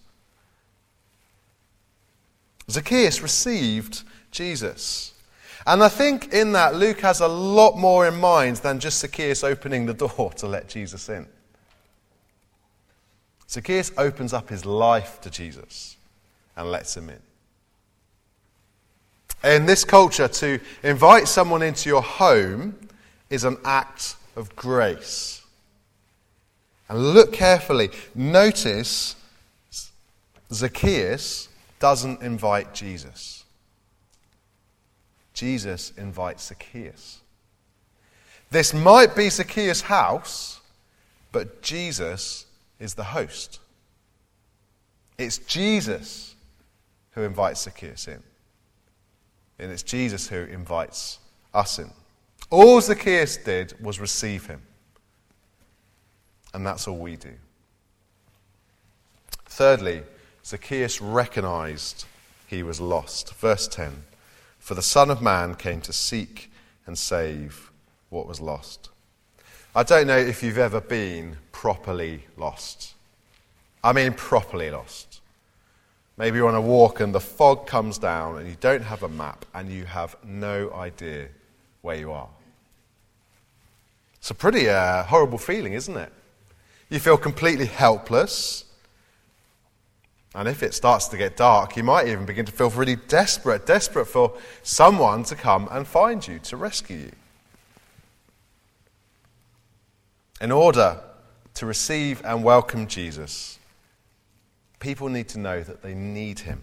Zacchaeus 2.69 3.21
received 3.21 4.03
Jesus. 4.31 5.10
And 5.65 5.83
I 5.83 5.89
think 5.89 6.33
in 6.33 6.53
that, 6.53 6.75
Luke 6.75 7.01
has 7.01 7.19
a 7.19 7.27
lot 7.27 7.77
more 7.77 8.07
in 8.07 8.19
mind 8.19 8.57
than 8.57 8.79
just 8.79 8.99
Zacchaeus 8.99 9.43
opening 9.43 9.85
the 9.85 9.93
door 9.93 10.31
to 10.37 10.47
let 10.47 10.67
Jesus 10.67 11.07
in. 11.09 11.27
Zacchaeus 13.49 13.91
opens 13.97 14.33
up 14.33 14.49
his 14.49 14.65
life 14.65 15.19
to 15.21 15.29
Jesus 15.29 15.97
and 16.55 16.71
lets 16.71 16.95
him 16.95 17.09
in. 17.09 17.19
In 19.43 19.65
this 19.65 19.83
culture, 19.83 20.27
to 20.27 20.59
invite 20.83 21.27
someone 21.27 21.61
into 21.61 21.89
your 21.89 22.01
home 22.01 22.75
is 23.29 23.43
an 23.43 23.57
act 23.65 24.15
of 24.35 24.55
grace. 24.55 25.41
And 26.89 27.13
look 27.13 27.33
carefully. 27.33 27.89
Notice 28.13 29.15
Zacchaeus 30.53 31.49
doesn't 31.79 32.21
invite 32.21 32.73
Jesus. 32.73 33.40
Jesus 35.41 35.91
invites 35.97 36.49
Zacchaeus. 36.49 37.21
This 38.51 38.75
might 38.75 39.15
be 39.15 39.27
Zacchaeus' 39.27 39.81
house, 39.81 40.61
but 41.31 41.63
Jesus 41.63 42.45
is 42.79 42.93
the 42.93 43.05
host. 43.05 43.59
It's 45.17 45.39
Jesus 45.39 46.35
who 47.13 47.23
invites 47.23 47.63
Zacchaeus 47.63 48.07
in 48.07 48.21
and 49.57 49.71
it's 49.71 49.81
Jesus 49.81 50.27
who 50.27 50.43
invites 50.43 51.17
us 51.55 51.79
in. 51.79 51.89
All 52.51 52.79
Zacchaeus 52.79 53.37
did 53.37 53.73
was 53.83 53.99
receive 53.99 54.45
him. 54.45 54.61
And 56.53 56.63
that's 56.63 56.87
all 56.87 56.97
we 56.97 57.15
do. 57.15 57.33
Thirdly, 59.45 60.03
Zacchaeus 60.45 61.01
recognized 61.01 62.05
he 62.45 62.61
was 62.61 62.79
lost. 62.79 63.33
Verse 63.33 63.67
10 63.67 64.03
For 64.61 64.75
the 64.75 64.83
Son 64.83 65.09
of 65.09 65.23
Man 65.23 65.55
came 65.55 65.81
to 65.81 65.91
seek 65.91 66.51
and 66.85 66.95
save 66.95 67.71
what 68.09 68.27
was 68.27 68.39
lost. 68.39 68.89
I 69.75 69.81
don't 69.81 70.05
know 70.05 70.17
if 70.17 70.43
you've 70.43 70.59
ever 70.59 70.79
been 70.79 71.37
properly 71.51 72.25
lost. 72.37 72.93
I 73.83 73.91
mean, 73.91 74.13
properly 74.13 74.69
lost. 74.69 75.19
Maybe 76.15 76.37
you're 76.37 76.47
on 76.47 76.55
a 76.55 76.61
walk 76.61 76.99
and 76.99 77.13
the 77.13 77.19
fog 77.19 77.65
comes 77.65 77.97
down 77.97 78.37
and 78.37 78.47
you 78.47 78.55
don't 78.59 78.83
have 78.83 79.01
a 79.01 79.09
map 79.09 79.45
and 79.55 79.67
you 79.67 79.85
have 79.85 80.15
no 80.23 80.71
idea 80.73 81.29
where 81.81 81.95
you 81.95 82.11
are. 82.11 82.29
It's 84.19 84.29
a 84.29 84.35
pretty 84.35 84.69
uh, 84.69 85.03
horrible 85.03 85.39
feeling, 85.39 85.73
isn't 85.73 85.97
it? 85.97 86.13
You 86.89 86.99
feel 86.99 87.17
completely 87.17 87.65
helpless. 87.65 88.65
And 90.33 90.47
if 90.47 90.63
it 90.63 90.73
starts 90.73 91.07
to 91.09 91.17
get 91.17 91.35
dark, 91.35 91.75
you 91.75 91.83
might 91.83 92.07
even 92.07 92.25
begin 92.25 92.45
to 92.45 92.51
feel 92.51 92.69
really 92.69 92.95
desperate, 92.95 93.65
desperate 93.65 94.05
for 94.05 94.33
someone 94.63 95.23
to 95.25 95.35
come 95.35 95.67
and 95.71 95.85
find 95.85 96.25
you, 96.25 96.39
to 96.39 96.57
rescue 96.57 96.97
you. 96.97 97.11
In 100.39 100.51
order 100.51 101.01
to 101.55 101.65
receive 101.65 102.21
and 102.23 102.43
welcome 102.43 102.87
Jesus, 102.87 103.59
people 104.79 105.09
need 105.09 105.27
to 105.29 105.39
know 105.39 105.61
that 105.61 105.83
they 105.83 105.93
need 105.93 106.39
him. 106.39 106.61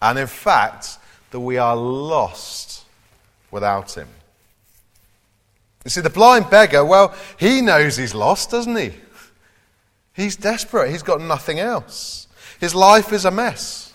And 0.00 0.18
in 0.18 0.28
fact, 0.28 0.98
that 1.32 1.40
we 1.40 1.58
are 1.58 1.76
lost 1.76 2.84
without 3.50 3.96
him. 3.96 4.08
You 5.84 5.90
see, 5.90 6.00
the 6.00 6.10
blind 6.10 6.48
beggar, 6.48 6.84
well, 6.84 7.14
he 7.38 7.60
knows 7.60 7.96
he's 7.96 8.14
lost, 8.14 8.50
doesn't 8.50 8.76
he? 8.76 8.92
He's 10.14 10.36
desperate. 10.36 10.90
He's 10.90 11.02
got 11.02 11.20
nothing 11.20 11.58
else. 11.58 12.28
His 12.62 12.76
life 12.76 13.12
is 13.12 13.24
a 13.24 13.30
mess. 13.32 13.92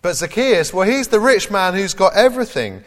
But 0.00 0.14
Zacchaeus, 0.14 0.72
well, 0.72 0.88
he's 0.88 1.08
the 1.08 1.20
rich 1.20 1.50
man 1.50 1.74
who's 1.74 1.92
got 1.92 2.16
everything. 2.16 2.82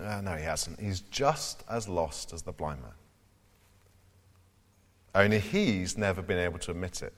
Uh, 0.00 0.20
no, 0.20 0.36
he 0.36 0.44
hasn't. 0.44 0.78
He's 0.78 1.00
just 1.00 1.64
as 1.68 1.88
lost 1.88 2.32
as 2.32 2.42
the 2.42 2.52
blind 2.52 2.80
man. 2.80 2.92
Only 5.12 5.40
he's 5.40 5.98
never 5.98 6.22
been 6.22 6.38
able 6.38 6.60
to 6.60 6.70
admit 6.70 7.02
it. 7.02 7.12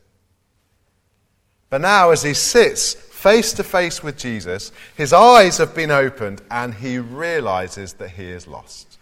But 1.69 1.83
now, 1.83 2.09
as 2.09 2.23
he 2.23 2.33
sits 2.33 2.95
face 2.95 3.53
to 3.53 3.63
face 3.63 4.03
with 4.03 4.17
Jesus, 4.17 4.73
his 4.97 5.13
eyes 5.13 5.59
have 5.59 5.75
been 5.75 5.91
opened 5.91 6.41
and 6.51 6.73
he 6.73 6.99
realizes 6.99 7.93
that 7.95 8.13
he 8.13 8.31
is 8.31 8.47
lost. 8.47 8.97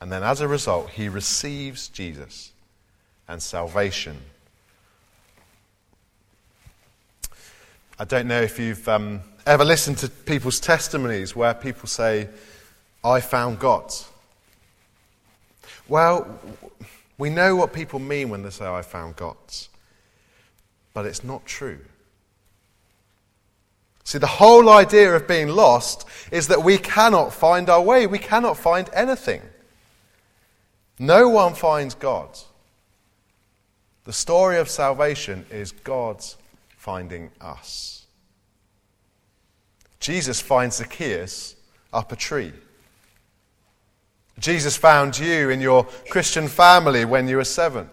And 0.00 0.10
then, 0.10 0.24
as 0.24 0.40
a 0.40 0.48
result, 0.48 0.90
he 0.90 1.08
receives 1.08 1.86
Jesus 1.86 2.50
and 3.28 3.40
salvation. 3.40 4.16
I 7.98 8.04
don't 8.04 8.26
know 8.26 8.42
if 8.42 8.58
you've 8.58 8.86
um, 8.88 9.22
ever 9.46 9.64
listened 9.64 9.96
to 9.98 10.10
people's 10.10 10.60
testimonies 10.60 11.34
where 11.34 11.54
people 11.54 11.88
say, 11.88 12.28
I 13.02 13.20
found 13.20 13.58
God. 13.58 13.90
Well, 15.88 16.38
we 17.16 17.30
know 17.30 17.56
what 17.56 17.72
people 17.72 17.98
mean 17.98 18.28
when 18.28 18.42
they 18.42 18.50
say, 18.50 18.66
I 18.66 18.82
found 18.82 19.16
God. 19.16 19.36
But 20.92 21.06
it's 21.06 21.24
not 21.24 21.46
true. 21.46 21.78
See, 24.04 24.18
the 24.18 24.26
whole 24.26 24.68
idea 24.68 25.16
of 25.16 25.26
being 25.26 25.48
lost 25.48 26.06
is 26.30 26.48
that 26.48 26.62
we 26.62 26.76
cannot 26.76 27.32
find 27.32 27.70
our 27.70 27.80
way. 27.80 28.06
We 28.06 28.18
cannot 28.18 28.58
find 28.58 28.90
anything. 28.92 29.40
No 30.98 31.30
one 31.30 31.54
finds 31.54 31.94
God. 31.94 32.28
The 34.04 34.12
story 34.12 34.58
of 34.58 34.68
salvation 34.68 35.46
is 35.50 35.72
God's 35.72 36.36
finding 36.86 37.32
us. 37.40 38.04
Jesus 39.98 40.40
finds 40.40 40.76
Zacchaeus 40.76 41.56
up 41.92 42.12
a 42.12 42.16
tree. 42.16 42.52
Jesus 44.38 44.76
found 44.76 45.18
you 45.18 45.50
in 45.50 45.60
your 45.60 45.82
Christian 46.08 46.46
family 46.46 47.04
when 47.04 47.26
you 47.26 47.38
were 47.38 47.44
seven. 47.44 47.90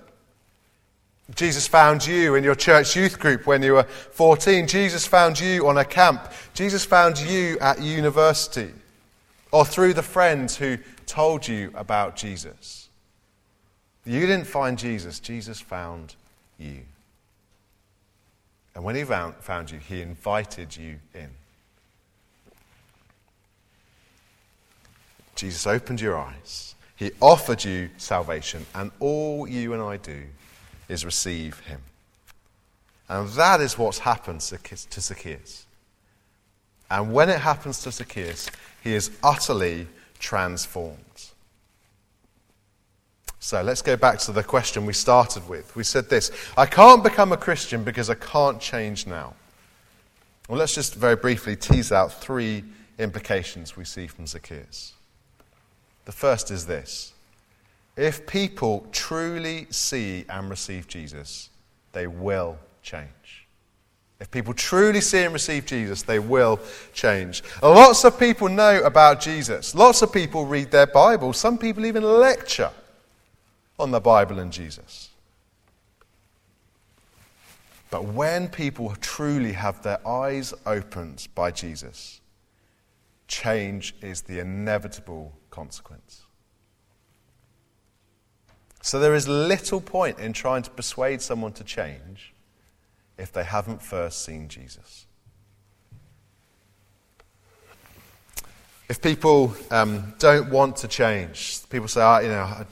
Jesus 1.33 1.65
found 1.65 2.05
you 2.05 2.35
in 2.35 2.43
your 2.43 2.53
church 2.53 2.95
youth 2.95 3.17
group 3.17 3.47
when 3.47 3.63
you 3.63 3.73
were 3.73 3.83
14. 4.11 4.67
Jesus 4.67 5.07
found 5.07 5.39
you 5.39 5.67
on 5.67 5.79
a 5.79 5.85
camp. 5.85 6.31
Jesus 6.53 6.85
found 6.85 7.19
you 7.19 7.57
at 7.61 7.81
university 7.81 8.71
or 9.51 9.65
through 9.65 9.95
the 9.95 10.03
friends 10.03 10.55
who 10.55 10.77
told 11.07 11.47
you 11.47 11.71
about 11.73 12.15
Jesus. 12.15 12.89
You 14.05 14.19
didn't 14.19 14.45
find 14.45 14.77
Jesus, 14.77 15.19
Jesus 15.19 15.59
found 15.59 16.13
you. 16.59 16.81
And 18.75 18.83
when 18.83 18.95
he 18.95 19.03
found, 19.03 19.71
you, 19.71 19.79
he 19.79 20.01
invited 20.01 20.75
you 20.75 20.99
in. 21.13 21.29
Jesus 25.35 25.67
opened 25.67 26.01
your 26.01 26.17
eyes. 26.17 26.75
He 26.95 27.11
offered 27.19 27.63
you 27.63 27.89
salvation, 27.97 28.65
and 28.75 28.91
all 28.99 29.47
you 29.47 29.73
and 29.73 29.81
I 29.81 29.97
do 29.97 30.23
is 30.87 31.03
receive 31.03 31.59
him. 31.61 31.81
And 33.09 33.27
that 33.29 33.59
is 33.61 33.77
what's 33.77 33.99
happened 33.99 34.41
to 34.41 35.01
Zacchaeus. 35.01 35.65
And 36.89 37.13
when 37.13 37.29
it 37.29 37.39
happens 37.39 37.81
to 37.83 37.91
Zacchaeus, 37.91 38.49
he 38.83 38.93
is 38.93 39.11
utterly 39.23 39.87
transformed. 40.19 40.97
So 43.43 43.61
let's 43.61 43.81
go 43.81 43.97
back 43.97 44.19
to 44.19 44.31
the 44.31 44.41
question 44.41 44.85
we 44.85 44.93
started 44.93 45.49
with. 45.49 45.75
We 45.75 45.83
said 45.83 46.09
this 46.09 46.31
I 46.55 46.65
can't 46.65 47.03
become 47.03 47.33
a 47.33 47.37
Christian 47.37 47.83
because 47.83 48.09
I 48.09 48.15
can't 48.15 48.57
change 48.57 49.05
now. 49.05 49.33
Well, 50.47 50.57
let's 50.57 50.73
just 50.73 50.95
very 50.95 51.17
briefly 51.17 51.57
tease 51.57 51.91
out 51.91 52.13
three 52.13 52.63
implications 52.97 53.75
we 53.75 53.83
see 53.83 54.07
from 54.07 54.27
Zacchaeus. 54.27 54.93
The 56.05 56.13
first 56.13 56.51
is 56.51 56.67
this 56.67 57.11
if 57.97 58.25
people 58.25 58.87
truly 58.93 59.67
see 59.71 60.23
and 60.29 60.49
receive 60.49 60.87
Jesus, 60.87 61.49
they 61.91 62.07
will 62.07 62.57
change. 62.81 63.45
If 64.21 64.31
people 64.31 64.53
truly 64.53 65.01
see 65.01 65.21
and 65.21 65.33
receive 65.33 65.65
Jesus, 65.65 66.01
they 66.03 66.19
will 66.19 66.61
change. 66.93 67.43
Lots 67.61 68.05
of 68.05 68.17
people 68.17 68.47
know 68.47 68.81
about 68.83 69.19
Jesus. 69.19 69.75
Lots 69.75 70.01
of 70.01 70.13
people 70.13 70.45
read 70.45 70.71
their 70.71 70.87
Bible. 70.87 71.33
Some 71.33 71.57
people 71.57 71.85
even 71.85 72.03
lecture 72.03 72.71
on 73.79 73.91
the 73.91 73.99
Bible 73.99 74.39
and 74.39 74.51
Jesus. 74.51 75.09
But 77.89 78.05
when 78.05 78.47
people 78.47 78.95
truly 79.01 79.53
have 79.53 79.83
their 79.83 80.05
eyes 80.07 80.53
opened 80.65 81.27
by 81.35 81.51
Jesus, 81.51 82.21
change 83.27 83.95
is 84.01 84.23
the 84.23 84.39
inevitable 84.39 85.33
consequence. 85.51 86.23
So 88.81 88.99
there 88.99 89.13
is 89.13 89.27
little 89.27 89.79
point 89.79 90.19
in 90.19 90.33
trying 90.33 90.63
to 90.63 90.69
persuade 90.69 91.21
someone 91.21 91.53
to 91.53 91.63
change 91.63 92.33
if 93.17 93.31
they 93.31 93.43
haven't 93.43 93.81
first 93.81 94.25
seen 94.25 94.49
Jesus. 94.49 95.05
If 98.89 99.01
people 99.01 99.55
um, 99.71 100.13
don't 100.19 100.49
want 100.49 100.77
to 100.77 100.87
change, 100.87 101.59
people 101.69 101.87
say, 101.87 102.01
oh, 102.01 102.19
you 102.19 102.27
know, 102.27 102.41
I, 102.41 102.65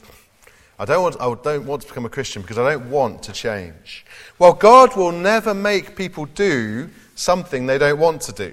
I, 0.82 0.86
don't 0.86 1.04
want, 1.04 1.22
I 1.22 1.36
don't 1.44 1.68
want 1.68 1.84
to 1.84 1.88
become 1.88 2.06
a 2.06 2.10
Christian 2.10 2.42
because 2.42 2.58
I 2.58 2.72
don't 2.72 2.90
want 2.90 3.22
to 3.24 3.32
change. 3.32 4.04
Well, 4.40 4.54
God 4.54 4.96
will 4.96 5.12
never 5.12 5.54
make 5.54 5.96
people 5.96 6.26
do 6.26 6.90
something 7.14 7.68
they 7.68 7.78
don't 7.78 8.00
want 8.00 8.22
to 8.24 8.32
do. 8.32 8.52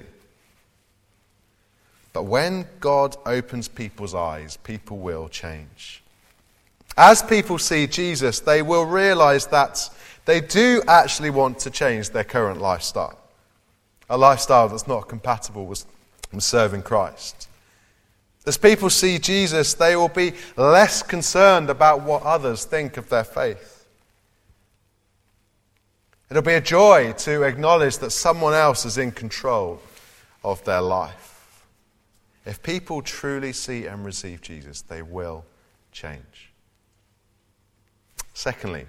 But 2.13 2.25
when 2.25 2.67
God 2.81 3.17
opens 3.25 3.67
people's 3.67 4.15
eyes, 4.15 4.59
people 4.59 4.99
will 4.99 5.31
change. 5.31 6.03
As 6.99 7.23
people 7.23 7.57
see 7.57 7.87
Jesus, 7.87 8.41
they 8.41 8.61
will 8.61 8.85
realize 8.85 9.47
that 9.47 9.89
they 10.27 10.43
do 10.43 10.83
actually 10.87 11.31
want 11.31 11.59
to 11.61 11.71
change 11.71 12.11
their 12.11 12.25
current 12.25 12.61
lifestyle. 12.61 13.19
A 14.11 14.19
lifestyle 14.19 14.69
that's 14.69 14.87
not 14.87 15.09
compatible 15.09 15.65
with 15.65 15.87
serving 16.39 16.83
Christ. 16.83 17.48
As 18.47 18.57
people 18.57 18.89
see 18.89 19.19
Jesus, 19.19 19.75
they 19.75 19.95
will 19.97 20.09
be 20.09 20.33
less 20.57 21.03
concerned 21.03 21.71
about 21.71 22.03
what 22.03 22.23
others 22.23 22.65
think 22.65 22.97
of 22.97 23.09
their 23.09 23.25
faith. 23.25 23.87
It'll 26.31 26.43
be 26.43 26.55
a 26.55 26.61
joy 26.61 27.13
to 27.19 27.43
acknowledge 27.43 27.99
that 27.99 28.11
someone 28.11 28.55
else 28.55 28.85
is 28.85 28.99
in 28.99 29.13
control 29.13 29.81
of 30.45 30.63
their 30.65 30.83
life. 30.83 31.65
If 32.45 32.63
people 32.63 33.03
truly 33.03 33.53
see 33.53 33.87
and 33.87 34.05
receive 34.05 34.41
Jesus, 34.41 34.83
they 34.83 35.03
will 35.03 35.45
change. 35.93 36.51
Secondly, 38.35 38.87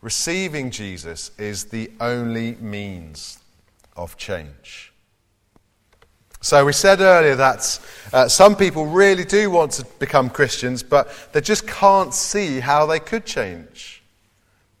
receiving 0.00 0.70
Jesus 0.70 1.30
is 1.38 1.66
the 1.66 1.90
only 2.00 2.56
means 2.56 3.38
of 3.96 4.16
change. 4.16 4.92
So, 6.44 6.62
we 6.66 6.74
said 6.74 7.00
earlier 7.00 7.36
that 7.36 7.80
uh, 8.12 8.28
some 8.28 8.54
people 8.54 8.84
really 8.84 9.24
do 9.24 9.50
want 9.50 9.72
to 9.72 9.86
become 9.98 10.28
Christians, 10.28 10.82
but 10.82 11.10
they 11.32 11.40
just 11.40 11.66
can't 11.66 12.12
see 12.12 12.60
how 12.60 12.84
they 12.84 13.00
could 13.00 13.24
change. 13.24 14.02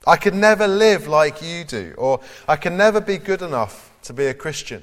I 0.06 0.18
could 0.18 0.34
never 0.34 0.68
live 0.68 1.08
like 1.08 1.40
you 1.40 1.64
do, 1.64 1.94
or 1.96 2.20
I 2.46 2.56
can 2.56 2.76
never 2.76 3.00
be 3.00 3.16
good 3.16 3.40
enough 3.40 3.90
to 4.02 4.12
be 4.12 4.26
a 4.26 4.34
Christian. 4.34 4.82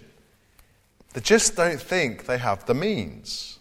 They 1.14 1.22
just 1.22 1.56
don't 1.56 1.80
think 1.80 2.26
they 2.26 2.40
have 2.40 2.66
the 2.66 2.74
means. 2.74 3.60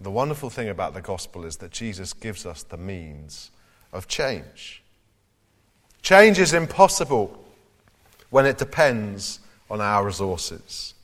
The 0.00 0.10
wonderful 0.10 0.48
thing 0.48 0.70
about 0.70 0.94
the 0.94 1.02
gospel 1.02 1.44
is 1.44 1.58
that 1.58 1.72
Jesus 1.72 2.14
gives 2.14 2.46
us 2.46 2.62
the 2.62 2.78
means 2.78 3.50
of 3.92 4.08
change. 4.08 4.82
Change 6.00 6.38
is 6.38 6.54
impossible 6.54 7.38
when 8.30 8.46
it 8.46 8.56
depends 8.56 9.40
on 9.70 9.80
our 9.80 10.04
resources. 10.04 10.94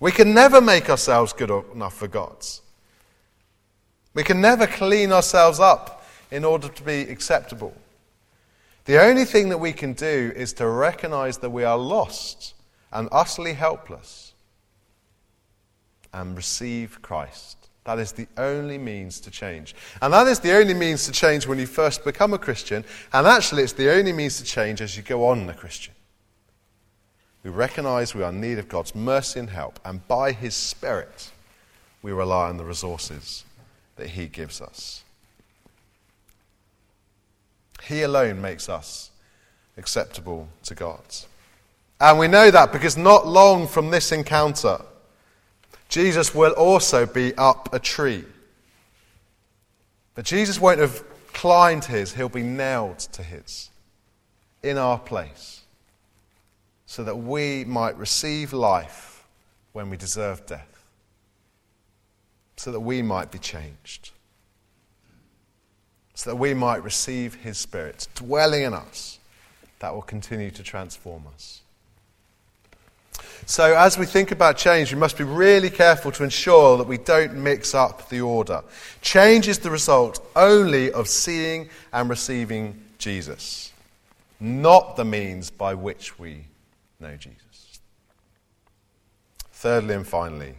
We 0.00 0.12
can 0.12 0.34
never 0.34 0.60
make 0.60 0.90
ourselves 0.90 1.32
good 1.32 1.50
enough 1.74 1.96
for 1.96 2.08
God's. 2.08 2.62
We 4.14 4.22
can 4.24 4.40
never 4.40 4.66
clean 4.66 5.12
ourselves 5.12 5.60
up 5.60 6.06
in 6.30 6.44
order 6.44 6.68
to 6.68 6.82
be 6.82 7.02
acceptable. 7.02 7.74
The 8.86 9.02
only 9.02 9.24
thing 9.24 9.48
that 9.50 9.58
we 9.58 9.72
can 9.72 9.92
do 9.92 10.32
is 10.34 10.52
to 10.54 10.68
recognize 10.68 11.38
that 11.38 11.50
we 11.50 11.64
are 11.64 11.76
lost 11.76 12.54
and 12.92 13.08
utterly 13.12 13.52
helpless 13.52 14.32
and 16.12 16.36
receive 16.36 17.02
Christ. 17.02 17.56
That 17.84 17.98
is 17.98 18.12
the 18.12 18.26
only 18.36 18.78
means 18.78 19.20
to 19.20 19.30
change. 19.30 19.74
And 20.00 20.12
that 20.12 20.26
is 20.26 20.40
the 20.40 20.56
only 20.56 20.74
means 20.74 21.04
to 21.06 21.12
change 21.12 21.46
when 21.46 21.58
you 21.58 21.66
first 21.66 22.04
become 22.04 22.32
a 22.32 22.38
Christian. 22.38 22.84
And 23.12 23.26
actually, 23.26 23.62
it's 23.62 23.74
the 23.74 23.92
only 23.92 24.12
means 24.12 24.38
to 24.38 24.44
change 24.44 24.80
as 24.80 24.96
you 24.96 25.02
go 25.02 25.26
on 25.26 25.48
a 25.48 25.54
Christian. 25.54 25.94
We 27.46 27.52
recognize 27.52 28.12
we 28.12 28.24
are 28.24 28.30
in 28.30 28.40
need 28.40 28.58
of 28.58 28.68
God's 28.68 28.92
mercy 28.92 29.38
and 29.38 29.48
help. 29.48 29.78
And 29.84 30.04
by 30.08 30.32
His 30.32 30.56
Spirit, 30.56 31.30
we 32.02 32.10
rely 32.10 32.48
on 32.48 32.56
the 32.56 32.64
resources 32.64 33.44
that 33.94 34.08
He 34.08 34.26
gives 34.26 34.60
us. 34.60 35.04
He 37.84 38.02
alone 38.02 38.40
makes 38.42 38.68
us 38.68 39.12
acceptable 39.76 40.48
to 40.64 40.74
God. 40.74 41.04
And 42.00 42.18
we 42.18 42.26
know 42.26 42.50
that 42.50 42.72
because 42.72 42.96
not 42.96 43.28
long 43.28 43.68
from 43.68 43.92
this 43.92 44.10
encounter, 44.10 44.80
Jesus 45.88 46.34
will 46.34 46.52
also 46.54 47.06
be 47.06 47.32
up 47.36 47.72
a 47.72 47.78
tree. 47.78 48.24
But 50.16 50.24
Jesus 50.24 50.60
won't 50.60 50.80
have 50.80 51.04
climbed 51.32 51.84
his, 51.84 52.12
he'll 52.12 52.28
be 52.28 52.42
nailed 52.42 52.98
to 52.98 53.22
his 53.22 53.70
in 54.64 54.78
our 54.78 54.98
place 54.98 55.62
so 56.86 57.04
that 57.04 57.16
we 57.16 57.64
might 57.64 57.96
receive 57.98 58.52
life 58.52 59.24
when 59.72 59.90
we 59.90 59.96
deserve 59.96 60.46
death, 60.46 60.84
so 62.56 62.72
that 62.72 62.80
we 62.80 63.02
might 63.02 63.30
be 63.30 63.38
changed 63.38 64.10
so 66.16 66.30
that 66.30 66.36
we 66.36 66.54
might 66.54 66.82
receive 66.82 67.34
His 67.34 67.58
Spirit 67.58 68.08
dwelling 68.14 68.62
in 68.62 68.72
us 68.72 69.18
that 69.80 69.94
will 69.94 70.02
continue 70.02 70.50
to 70.50 70.62
transform 70.62 71.24
us. 71.32 71.60
So, 73.44 73.76
as 73.76 73.98
we 73.98 74.06
think 74.06 74.32
about 74.32 74.56
change, 74.56 74.92
we 74.92 74.98
must 74.98 75.18
be 75.18 75.24
really 75.24 75.68
careful 75.68 76.10
to 76.12 76.24
ensure 76.24 76.78
that 76.78 76.86
we 76.86 76.96
don't 76.96 77.34
mix 77.34 77.74
up 77.74 78.08
the 78.08 78.22
order. 78.22 78.64
Change 79.02 79.46
is 79.46 79.58
the 79.58 79.70
result 79.70 80.26
only 80.34 80.90
of 80.90 81.06
seeing 81.06 81.68
and 81.92 82.08
receiving 82.08 82.82
Jesus, 82.96 83.72
not 84.40 84.96
the 84.96 85.04
means 85.04 85.50
by 85.50 85.74
which 85.74 86.18
we 86.18 86.44
know 87.00 87.16
Jesus. 87.16 87.80
Thirdly 89.52 89.94
and 89.94 90.06
finally, 90.06 90.54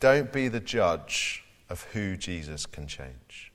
don't 0.00 0.32
be 0.32 0.48
the 0.48 0.60
judge 0.60 1.44
of 1.68 1.82
who 1.92 2.16
Jesus 2.16 2.66
can 2.66 2.86
change. 2.86 3.52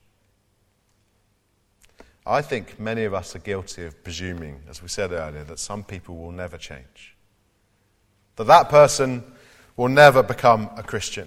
I 2.24 2.42
think 2.42 2.78
many 2.78 3.04
of 3.04 3.14
us 3.14 3.34
are 3.34 3.40
guilty 3.40 3.84
of 3.84 4.04
presuming, 4.04 4.62
as 4.68 4.82
we 4.82 4.88
said 4.88 5.10
earlier, 5.10 5.44
that 5.44 5.58
some 5.58 5.82
people 5.82 6.16
will 6.16 6.30
never 6.30 6.56
change. 6.56 7.16
That 8.36 8.44
that 8.44 8.68
person 8.68 9.24
will 9.76 9.88
never 9.88 10.22
become 10.22 10.70
a 10.76 10.82
Christian. 10.82 11.26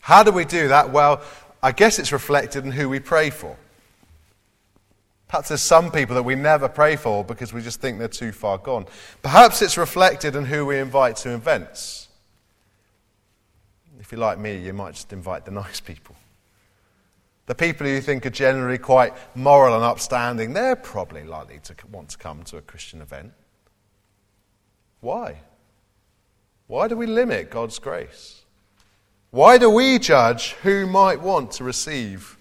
How 0.00 0.22
do 0.22 0.30
we 0.30 0.44
do 0.44 0.68
that? 0.68 0.90
Well, 0.90 1.22
I 1.62 1.72
guess 1.72 1.98
it's 1.98 2.12
reflected 2.12 2.64
in 2.64 2.72
who 2.72 2.88
we 2.88 3.00
pray 3.00 3.30
for. 3.30 3.56
Perhaps 5.32 5.48
there's 5.48 5.62
some 5.62 5.90
people 5.90 6.14
that 6.16 6.24
we 6.24 6.34
never 6.34 6.68
pray 6.68 6.94
for 6.94 7.24
because 7.24 7.54
we 7.54 7.62
just 7.62 7.80
think 7.80 7.98
they're 7.98 8.06
too 8.06 8.32
far 8.32 8.58
gone. 8.58 8.84
Perhaps 9.22 9.62
it's 9.62 9.78
reflected 9.78 10.36
in 10.36 10.44
who 10.44 10.66
we 10.66 10.78
invite 10.78 11.16
to 11.16 11.32
events. 11.32 12.08
If 13.98 14.12
you're 14.12 14.20
like 14.20 14.38
me, 14.38 14.58
you 14.58 14.74
might 14.74 14.92
just 14.92 15.10
invite 15.10 15.46
the 15.46 15.50
nice 15.62 15.80
people. 15.80 16.16
The 17.46 17.54
people 17.54 17.86
who 17.86 17.94
you 17.94 18.02
think 18.02 18.26
are 18.26 18.30
generally 18.30 18.76
quite 18.76 19.14
moral 19.34 19.74
and 19.74 19.82
upstanding, 19.82 20.52
they're 20.52 20.76
probably 20.76 21.24
likely 21.24 21.60
to 21.60 21.74
want 21.90 22.10
to 22.10 22.18
come 22.18 22.42
to 22.42 22.58
a 22.58 22.60
Christian 22.60 23.00
event. 23.00 23.32
Why? 25.00 25.40
Why 26.66 26.88
do 26.88 26.96
we 26.98 27.06
limit 27.06 27.50
God's 27.50 27.78
grace? 27.78 28.42
Why 29.30 29.56
do 29.56 29.70
we 29.70 29.98
judge 29.98 30.52
who 30.62 30.86
might 30.86 31.22
want 31.22 31.52
to 31.52 31.64
receive 31.64 32.36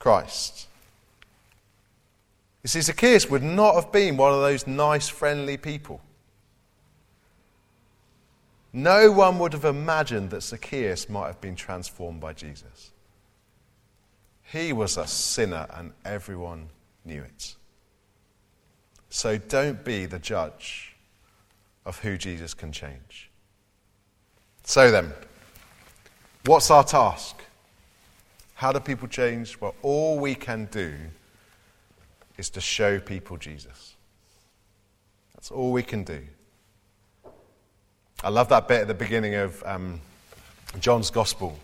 Christ? 0.00 0.66
You 2.64 2.68
see, 2.68 2.80
Zacchaeus 2.80 3.28
would 3.28 3.42
not 3.42 3.74
have 3.74 3.92
been 3.92 4.16
one 4.16 4.32
of 4.32 4.40
those 4.40 4.66
nice, 4.66 5.06
friendly 5.06 5.58
people. 5.58 6.00
No 8.72 9.12
one 9.12 9.38
would 9.38 9.52
have 9.52 9.66
imagined 9.66 10.30
that 10.30 10.42
Zacchaeus 10.42 11.10
might 11.10 11.26
have 11.26 11.40
been 11.42 11.56
transformed 11.56 12.20
by 12.20 12.32
Jesus. 12.32 12.90
He 14.50 14.72
was 14.72 14.96
a 14.96 15.06
sinner 15.06 15.66
and 15.74 15.92
everyone 16.06 16.70
knew 17.04 17.22
it. 17.22 17.54
So 19.10 19.36
don't 19.36 19.84
be 19.84 20.06
the 20.06 20.18
judge 20.18 20.96
of 21.84 21.98
who 21.98 22.16
Jesus 22.16 22.54
can 22.54 22.72
change. 22.72 23.30
So 24.64 24.90
then, 24.90 25.12
what's 26.46 26.70
our 26.70 26.82
task? 26.82 27.42
How 28.54 28.72
do 28.72 28.80
people 28.80 29.06
change? 29.06 29.60
Well, 29.60 29.74
all 29.82 30.18
we 30.18 30.34
can 30.34 30.64
do 30.72 30.94
is 32.36 32.50
to 32.50 32.60
show 32.60 32.98
people 32.98 33.36
Jesus. 33.36 33.94
That's 35.34 35.50
all 35.50 35.72
we 35.72 35.82
can 35.82 36.04
do. 36.04 36.22
I 38.22 38.30
love 38.30 38.48
that 38.48 38.68
bit 38.68 38.82
at 38.82 38.88
the 38.88 38.94
beginning 38.94 39.34
of 39.34 39.62
um, 39.66 40.00
John's 40.80 41.10
Gospel 41.10 41.58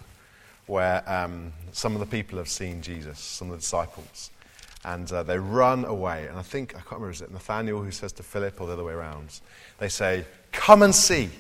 where 0.67 1.03
um, 1.11 1.53
some 1.73 1.95
of 1.95 2.01
the 2.01 2.07
people 2.07 2.39
have 2.39 2.49
seen 2.49 2.81
Jesus, 2.81 3.19
some 3.19 3.49
of 3.49 3.53
the 3.53 3.61
disciples, 3.61 4.31
and 4.85 5.11
uh, 5.11 5.23
they 5.23 5.39
run 5.39 5.85
away. 5.85 6.27
And 6.29 6.39
I 6.39 6.43
think, 6.43 6.75
I 6.75 6.79
can't 6.79 6.93
remember, 6.93 7.11
is 7.11 7.21
it 7.23 7.33
Nathaniel 7.33 7.83
who 7.83 7.91
says 7.91 8.13
to 8.13 8.23
Philip 8.23 8.61
or 8.61 8.69
the 8.69 8.75
other 8.75 8.85
way 8.85 8.93
around? 8.93 9.41
They 9.79 9.89
say, 9.89 10.25
Come 10.53 10.83
and 10.83 10.95
see. 10.95 11.31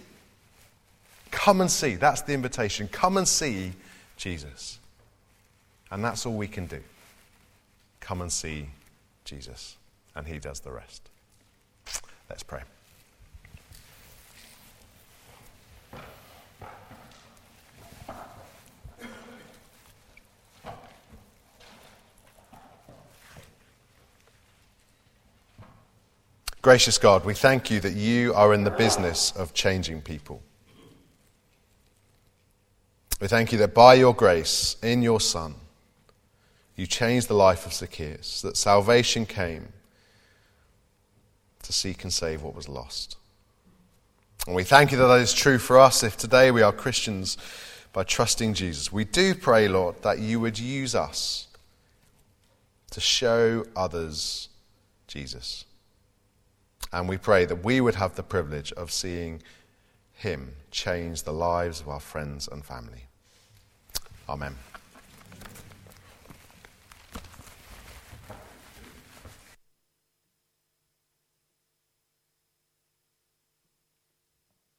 Come 1.31 1.61
and 1.61 1.71
see. 1.71 1.95
That's 1.95 2.23
the 2.23 2.33
invitation. 2.35 2.89
Come 2.89 3.17
and 3.17 3.27
see 3.27 3.73
Jesus. 4.17 4.79
And 5.91 6.05
that's 6.05 6.27
all 6.27 6.37
we 6.37 6.49
can 6.49 6.67
do. 6.67 6.81
Come 8.01 8.21
and 8.21 8.33
see 8.33 8.69
Jesus. 9.31 9.77
And 10.17 10.27
he 10.27 10.41
does 10.41 10.59
the 10.59 10.73
rest. 10.73 11.09
Let's 12.29 12.43
pray. 12.43 12.63
Gracious 26.61 26.99
God, 26.99 27.25
we 27.25 27.33
thank 27.33 27.71
you 27.71 27.79
that 27.81 27.93
you 27.95 28.35
are 28.35 28.53
in 28.53 28.65
the 28.65 28.71
business 28.71 29.31
of 29.37 29.55
changing 29.55 30.03
people. 30.03 30.43
We 33.21 33.29
thank 33.29 33.53
you 33.53 33.59
that 33.59 33.75
by 33.75 33.95
your 33.95 34.13
grace, 34.13 34.77
in 34.83 35.03
your 35.03 35.21
Son, 35.21 35.55
you 36.81 36.87
changed 36.87 37.29
the 37.29 37.35
life 37.35 37.67
of 37.67 37.75
Zacchaeus, 37.75 38.41
that 38.41 38.57
salvation 38.57 39.27
came 39.27 39.69
to 41.63 41.75
seek 41.75 42.05
and 42.05 42.11
save 42.13 42.43
what 42.43 42.55
was 42.55 42.71
lost. 42.71 43.19
And 44.47 44.57
we 44.57 44.65
thank 44.65 44.91
you 44.91 44.97
that 44.97 45.07
that 45.09 45.21
is 45.21 45.35
true 45.35 45.59
for 45.59 45.79
us 45.79 46.03
if 46.03 46.17
today 46.17 46.51
we 46.51 46.63
are 46.63 46.73
Christians 46.73 47.37
by 47.93 48.05
trusting 48.05 48.55
Jesus. 48.55 48.91
We 48.91 49.05
do 49.05 49.35
pray, 49.35 49.69
Lord, 49.69 50.01
that 50.01 50.21
you 50.21 50.41
would 50.41 50.59
use 50.59 50.95
us 50.95 51.49
to 52.93 53.01
show 53.01 53.67
others 53.77 54.49
Jesus. 55.07 55.67
And 56.95 57.11
we 57.11 57.19
pray 57.19 57.45
that 57.45 57.63
we 57.63 57.83
would 57.83 57.97
have 57.97 58.15
the 58.15 58.23
privilege 58.23 58.73
of 58.73 58.91
seeing 58.91 59.43
Him 60.15 60.55
change 60.71 61.25
the 61.25 61.35
lives 61.35 61.83
of 61.83 61.91
our 61.91 62.01
friends 62.01 62.49
and 62.51 62.65
family. 62.65 63.05
Amen. 64.31 64.57